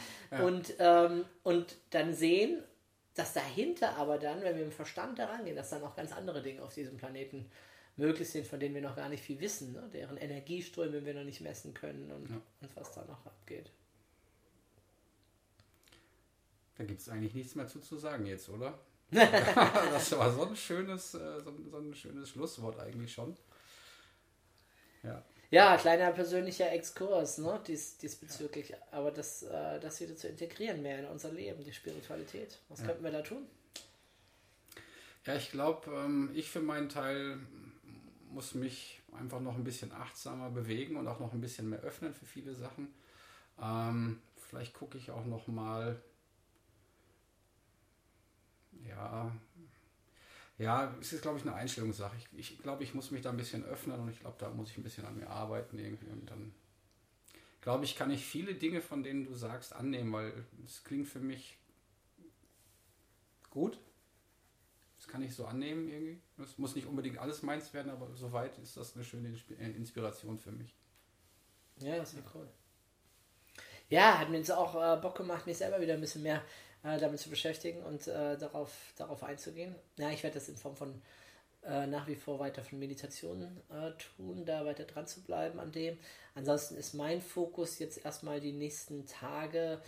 Und, 0.44 0.74
ähm, 0.78 1.24
und 1.42 1.76
dann 1.90 2.12
sehen, 2.12 2.62
dass 3.14 3.32
dahinter 3.32 3.96
aber 3.96 4.18
dann, 4.18 4.42
wenn 4.42 4.56
wir 4.56 4.64
im 4.64 4.72
Verstand 4.72 5.18
daran 5.18 5.44
gehen, 5.44 5.56
dass 5.56 5.70
dann 5.70 5.82
auch 5.82 5.96
ganz 5.96 6.12
andere 6.12 6.42
Dinge 6.42 6.62
auf 6.62 6.74
diesem 6.74 6.96
Planeten 6.96 7.50
möglich 7.96 8.28
sind, 8.30 8.46
von 8.46 8.60
denen 8.60 8.74
wir 8.74 8.82
noch 8.82 8.96
gar 8.96 9.08
nicht 9.08 9.22
viel 9.22 9.40
wissen, 9.40 9.72
ne? 9.72 9.88
deren 9.92 10.16
Energieströme 10.16 11.04
wir 11.04 11.14
noch 11.14 11.24
nicht 11.24 11.40
messen 11.40 11.74
können 11.74 12.10
und, 12.10 12.42
und 12.60 12.76
was 12.76 12.92
da 12.92 13.04
noch 13.04 13.24
abgeht. 13.26 13.70
Da 16.80 16.86
gibt 16.86 17.02
es 17.02 17.10
eigentlich 17.10 17.34
nichts 17.34 17.54
mehr 17.56 17.66
zu, 17.68 17.78
zu 17.80 17.98
sagen 17.98 18.24
jetzt, 18.24 18.48
oder? 18.48 18.78
das 19.10 20.12
war 20.16 20.32
so 20.32 20.46
ein 20.46 20.56
schönes, 20.56 21.12
äh, 21.12 21.38
so, 21.44 21.50
ein- 21.50 21.68
so 21.70 21.76
ein 21.76 21.94
schönes 21.94 22.30
Schlusswort 22.30 22.80
eigentlich 22.80 23.12
schon. 23.12 23.36
Ja. 25.02 25.22
Ja, 25.50 25.76
kleiner 25.76 26.10
persönlicher 26.12 26.72
Exkurs, 26.72 27.36
ne, 27.36 27.60
dies, 27.66 27.98
diesbezüglich. 27.98 28.72
Aber 28.92 29.10
das, 29.10 29.42
äh, 29.42 29.78
das 29.78 30.00
wieder 30.00 30.16
zu 30.16 30.28
integrieren 30.28 30.80
mehr 30.80 31.00
in 31.00 31.04
unser 31.04 31.30
Leben, 31.30 31.62
die 31.62 31.72
Spiritualität. 31.74 32.58
Was 32.70 32.82
könnten 32.82 33.04
wir 33.04 33.10
da 33.12 33.20
tun? 33.20 33.46
Ja, 35.26 35.34
ich 35.36 35.50
glaube, 35.50 35.90
ähm, 35.90 36.30
ich 36.32 36.48
für 36.48 36.60
meinen 36.62 36.88
Teil 36.88 37.40
muss 38.30 38.54
mich 38.54 39.02
einfach 39.12 39.40
noch 39.40 39.56
ein 39.56 39.64
bisschen 39.64 39.92
achtsamer 39.92 40.48
bewegen 40.48 40.96
und 40.96 41.06
auch 41.08 41.20
noch 41.20 41.34
ein 41.34 41.42
bisschen 41.42 41.68
mehr 41.68 41.80
öffnen 41.80 42.14
für 42.14 42.24
viele 42.24 42.54
Sachen. 42.54 42.88
Ähm, 43.60 44.22
vielleicht 44.48 44.72
gucke 44.72 44.96
ich 44.96 45.10
auch 45.10 45.26
noch 45.26 45.46
mal, 45.46 46.00
ja, 48.86 49.32
ja, 50.58 50.94
es 51.00 51.14
ist, 51.14 51.22
glaube 51.22 51.38
ich, 51.38 51.44
eine 51.44 51.54
Einstellungssache. 51.54 52.16
Ich, 52.16 52.52
ich 52.52 52.62
glaube, 52.62 52.84
ich 52.84 52.94
muss 52.94 53.10
mich 53.10 53.22
da 53.22 53.30
ein 53.30 53.36
bisschen 53.36 53.64
öffnen 53.64 53.98
und 53.98 54.10
ich 54.10 54.20
glaube, 54.20 54.36
da 54.38 54.50
muss 54.50 54.70
ich 54.70 54.76
ein 54.76 54.82
bisschen 54.82 55.06
an 55.06 55.16
mir 55.16 55.28
arbeiten 55.28 55.78
irgendwie 55.78 56.10
und 56.10 56.28
dann 56.30 56.52
glaube 57.62 57.84
ich, 57.84 57.96
kann 57.96 58.10
ich 58.10 58.24
viele 58.24 58.54
Dinge, 58.54 58.80
von 58.80 59.02
denen 59.02 59.24
du 59.24 59.34
sagst, 59.34 59.74
annehmen, 59.74 60.12
weil 60.12 60.44
es 60.64 60.84
klingt 60.84 61.08
für 61.08 61.20
mich 61.20 61.58
gut. 63.50 63.78
Das 64.98 65.08
kann 65.08 65.22
ich 65.22 65.34
so 65.34 65.46
annehmen 65.46 65.88
irgendwie. 65.88 66.20
Es 66.42 66.58
muss 66.58 66.74
nicht 66.74 66.86
unbedingt 66.86 67.18
alles 67.18 67.42
meins 67.42 67.72
werden, 67.72 67.90
aber 67.90 68.14
soweit 68.14 68.58
ist 68.58 68.76
das 68.76 68.94
eine 68.94 69.04
schöne 69.04 69.34
äh, 69.58 69.70
Inspiration 69.70 70.38
für 70.38 70.52
mich. 70.52 70.74
Ja, 71.78 71.96
das 71.96 72.12
ist 72.12 72.22
cool. 72.34 72.46
Ja, 73.88 74.18
hat 74.18 74.28
mir 74.28 74.36
jetzt 74.36 74.52
auch 74.52 74.74
äh, 74.74 75.00
Bock 75.00 75.16
gemacht, 75.16 75.46
mich 75.46 75.56
selber 75.56 75.80
wieder 75.80 75.94
ein 75.94 76.00
bisschen 76.00 76.22
mehr 76.22 76.42
äh, 76.84 76.98
damit 76.98 77.20
zu 77.20 77.30
beschäftigen 77.30 77.82
und 77.82 78.06
äh, 78.06 78.36
darauf, 78.36 78.72
darauf 78.96 79.22
einzugehen. 79.22 79.74
Ja, 79.98 80.10
ich 80.10 80.22
werde 80.22 80.34
das 80.34 80.48
in 80.48 80.56
Form 80.56 80.76
von 80.76 81.00
äh, 81.62 81.86
nach 81.86 82.06
wie 82.06 82.16
vor 82.16 82.38
weiter 82.38 82.62
von 82.62 82.78
Meditationen 82.78 83.60
äh, 83.70 83.90
tun, 84.16 84.44
da 84.46 84.64
weiter 84.64 84.84
dran 84.84 85.06
zu 85.06 85.22
bleiben 85.22 85.60
an 85.60 85.72
dem. 85.72 85.98
Ansonsten 86.34 86.76
ist 86.76 86.94
mein 86.94 87.20
Fokus 87.20 87.78
jetzt 87.78 88.04
erstmal 88.04 88.40
die 88.40 88.52
nächsten 88.52 89.06
Tage 89.06 89.80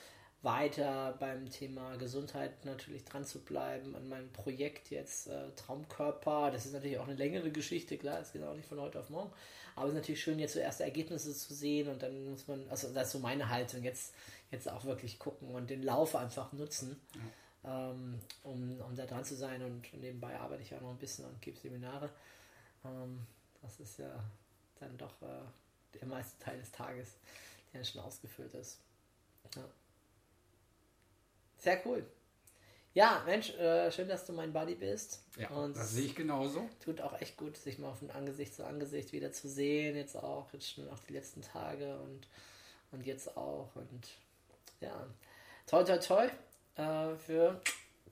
weiter 0.42 1.16
beim 1.20 1.48
Thema 1.50 1.96
Gesundheit 1.96 2.64
natürlich 2.64 3.04
dran 3.04 3.24
zu 3.24 3.38
bleiben, 3.38 3.94
an 3.94 4.08
meinem 4.08 4.30
Projekt 4.32 4.90
jetzt 4.90 5.28
äh, 5.28 5.50
Traumkörper. 5.56 6.50
Das 6.50 6.66
ist 6.66 6.72
natürlich 6.72 6.98
auch 6.98 7.06
eine 7.06 7.16
längere 7.16 7.50
Geschichte, 7.50 7.96
klar, 7.96 8.18
das 8.18 8.32
geht 8.32 8.42
auch 8.42 8.54
nicht 8.54 8.68
von 8.68 8.80
heute 8.80 8.98
auf 9.00 9.08
morgen. 9.08 9.32
Aber 9.74 9.86
es 9.86 9.92
ist 9.92 9.98
natürlich 10.00 10.22
schön, 10.22 10.38
jetzt 10.38 10.54
so 10.54 10.58
erste 10.58 10.84
Ergebnisse 10.84 11.32
zu 11.32 11.54
sehen 11.54 11.88
und 11.88 12.02
dann 12.02 12.30
muss 12.30 12.46
man, 12.48 12.68
also 12.68 12.92
das 12.92 13.06
ist 13.06 13.12
so 13.12 13.18
meine 13.20 13.48
Haltung, 13.48 13.82
jetzt, 13.82 14.12
jetzt 14.52 14.68
auch 14.68 14.84
wirklich 14.84 15.18
gucken 15.18 15.48
und 15.54 15.70
den 15.70 15.82
Lauf 15.82 16.14
einfach 16.14 16.52
nutzen, 16.52 17.00
ähm, 17.64 18.20
um, 18.44 18.80
um 18.80 18.94
da 18.94 19.06
dran 19.06 19.24
zu 19.24 19.34
sein. 19.34 19.62
Und 19.62 19.92
nebenbei 19.94 20.38
arbeite 20.38 20.62
ich 20.62 20.74
auch 20.74 20.80
noch 20.80 20.90
ein 20.90 20.98
bisschen 20.98 21.24
und 21.24 21.40
gebe 21.42 21.58
Seminare. 21.58 22.10
Ähm, 22.84 23.26
das 23.62 23.80
ist 23.80 23.98
ja 23.98 24.22
dann 24.78 24.96
doch 24.98 25.20
äh, 25.22 25.98
der 25.98 26.06
meiste 26.06 26.38
Teil 26.38 26.58
des 26.58 26.70
Tages, 26.70 27.16
der 27.72 27.82
schon 27.82 28.02
ausgefüllt 28.02 28.54
ist. 28.54 28.78
Ja. 29.56 29.64
Sehr 31.58 31.86
cool. 31.86 32.04
Ja, 32.94 33.22
Mensch, 33.24 33.54
äh, 33.54 33.90
schön, 33.90 34.08
dass 34.08 34.26
du 34.26 34.34
mein 34.34 34.52
Buddy 34.52 34.74
bist. 34.74 35.22
Ja, 35.38 35.48
und 35.48 35.74
das 35.74 35.92
sehe 35.92 36.04
ich 36.04 36.14
genauso. 36.14 36.68
tut 36.84 37.00
auch 37.00 37.18
echt 37.22 37.38
gut, 37.38 37.56
sich 37.56 37.78
mal 37.78 37.94
von 37.94 38.10
Angesicht 38.10 38.54
zu 38.54 38.66
Angesicht 38.66 39.12
wieder 39.12 39.32
zu 39.32 39.48
sehen. 39.48 39.96
Jetzt 39.96 40.14
auch, 40.14 40.52
jetzt 40.52 40.72
schon 40.72 40.90
auch 40.90 40.98
die 40.98 41.14
letzten 41.14 41.40
Tage 41.40 41.98
und, 42.00 42.26
und 42.90 43.06
jetzt 43.06 43.34
auch. 43.34 43.74
Und 43.76 44.08
ja, 44.82 45.06
toi, 45.66 45.84
toi, 45.84 45.98
toi 45.98 46.28
äh, 46.76 47.16
für 47.16 47.60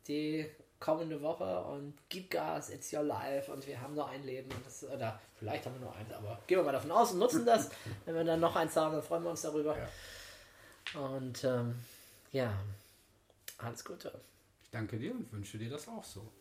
die 0.06 0.46
kommende 0.78 1.20
Woche 1.20 1.60
und 1.64 1.94
gib 2.08 2.30
Gas, 2.30 2.70
it's 2.70 2.92
your 2.92 3.02
life 3.02 3.52
und 3.52 3.66
wir 3.66 3.80
haben 3.80 3.94
nur 3.94 4.08
ein 4.08 4.24
Leben. 4.24 4.50
Und 4.50 4.64
das, 4.64 4.82
oder 4.84 5.20
vielleicht 5.38 5.66
haben 5.66 5.74
wir 5.74 5.82
nur 5.82 5.94
eins, 5.94 6.10
aber 6.12 6.40
gehen 6.46 6.58
wir 6.58 6.64
mal 6.64 6.72
davon 6.72 6.90
aus 6.90 7.12
und 7.12 7.18
nutzen 7.18 7.44
das. 7.44 7.70
Wenn 8.06 8.14
wir 8.14 8.24
dann 8.24 8.40
noch 8.40 8.56
eins 8.56 8.74
haben, 8.76 8.94
dann 8.94 9.02
freuen 9.02 9.22
wir 9.22 9.30
uns 9.30 9.42
darüber. 9.42 9.76
Ja. 9.76 11.00
Und 11.00 11.44
ähm, 11.44 11.74
ja, 12.32 12.52
alles 13.58 13.84
Gute. 13.84 14.18
Ich 14.62 14.70
danke 14.70 14.98
dir 14.98 15.12
und 15.12 15.30
wünsche 15.32 15.58
dir 15.58 15.68
das 15.68 15.86
auch 15.86 16.04
so. 16.04 16.32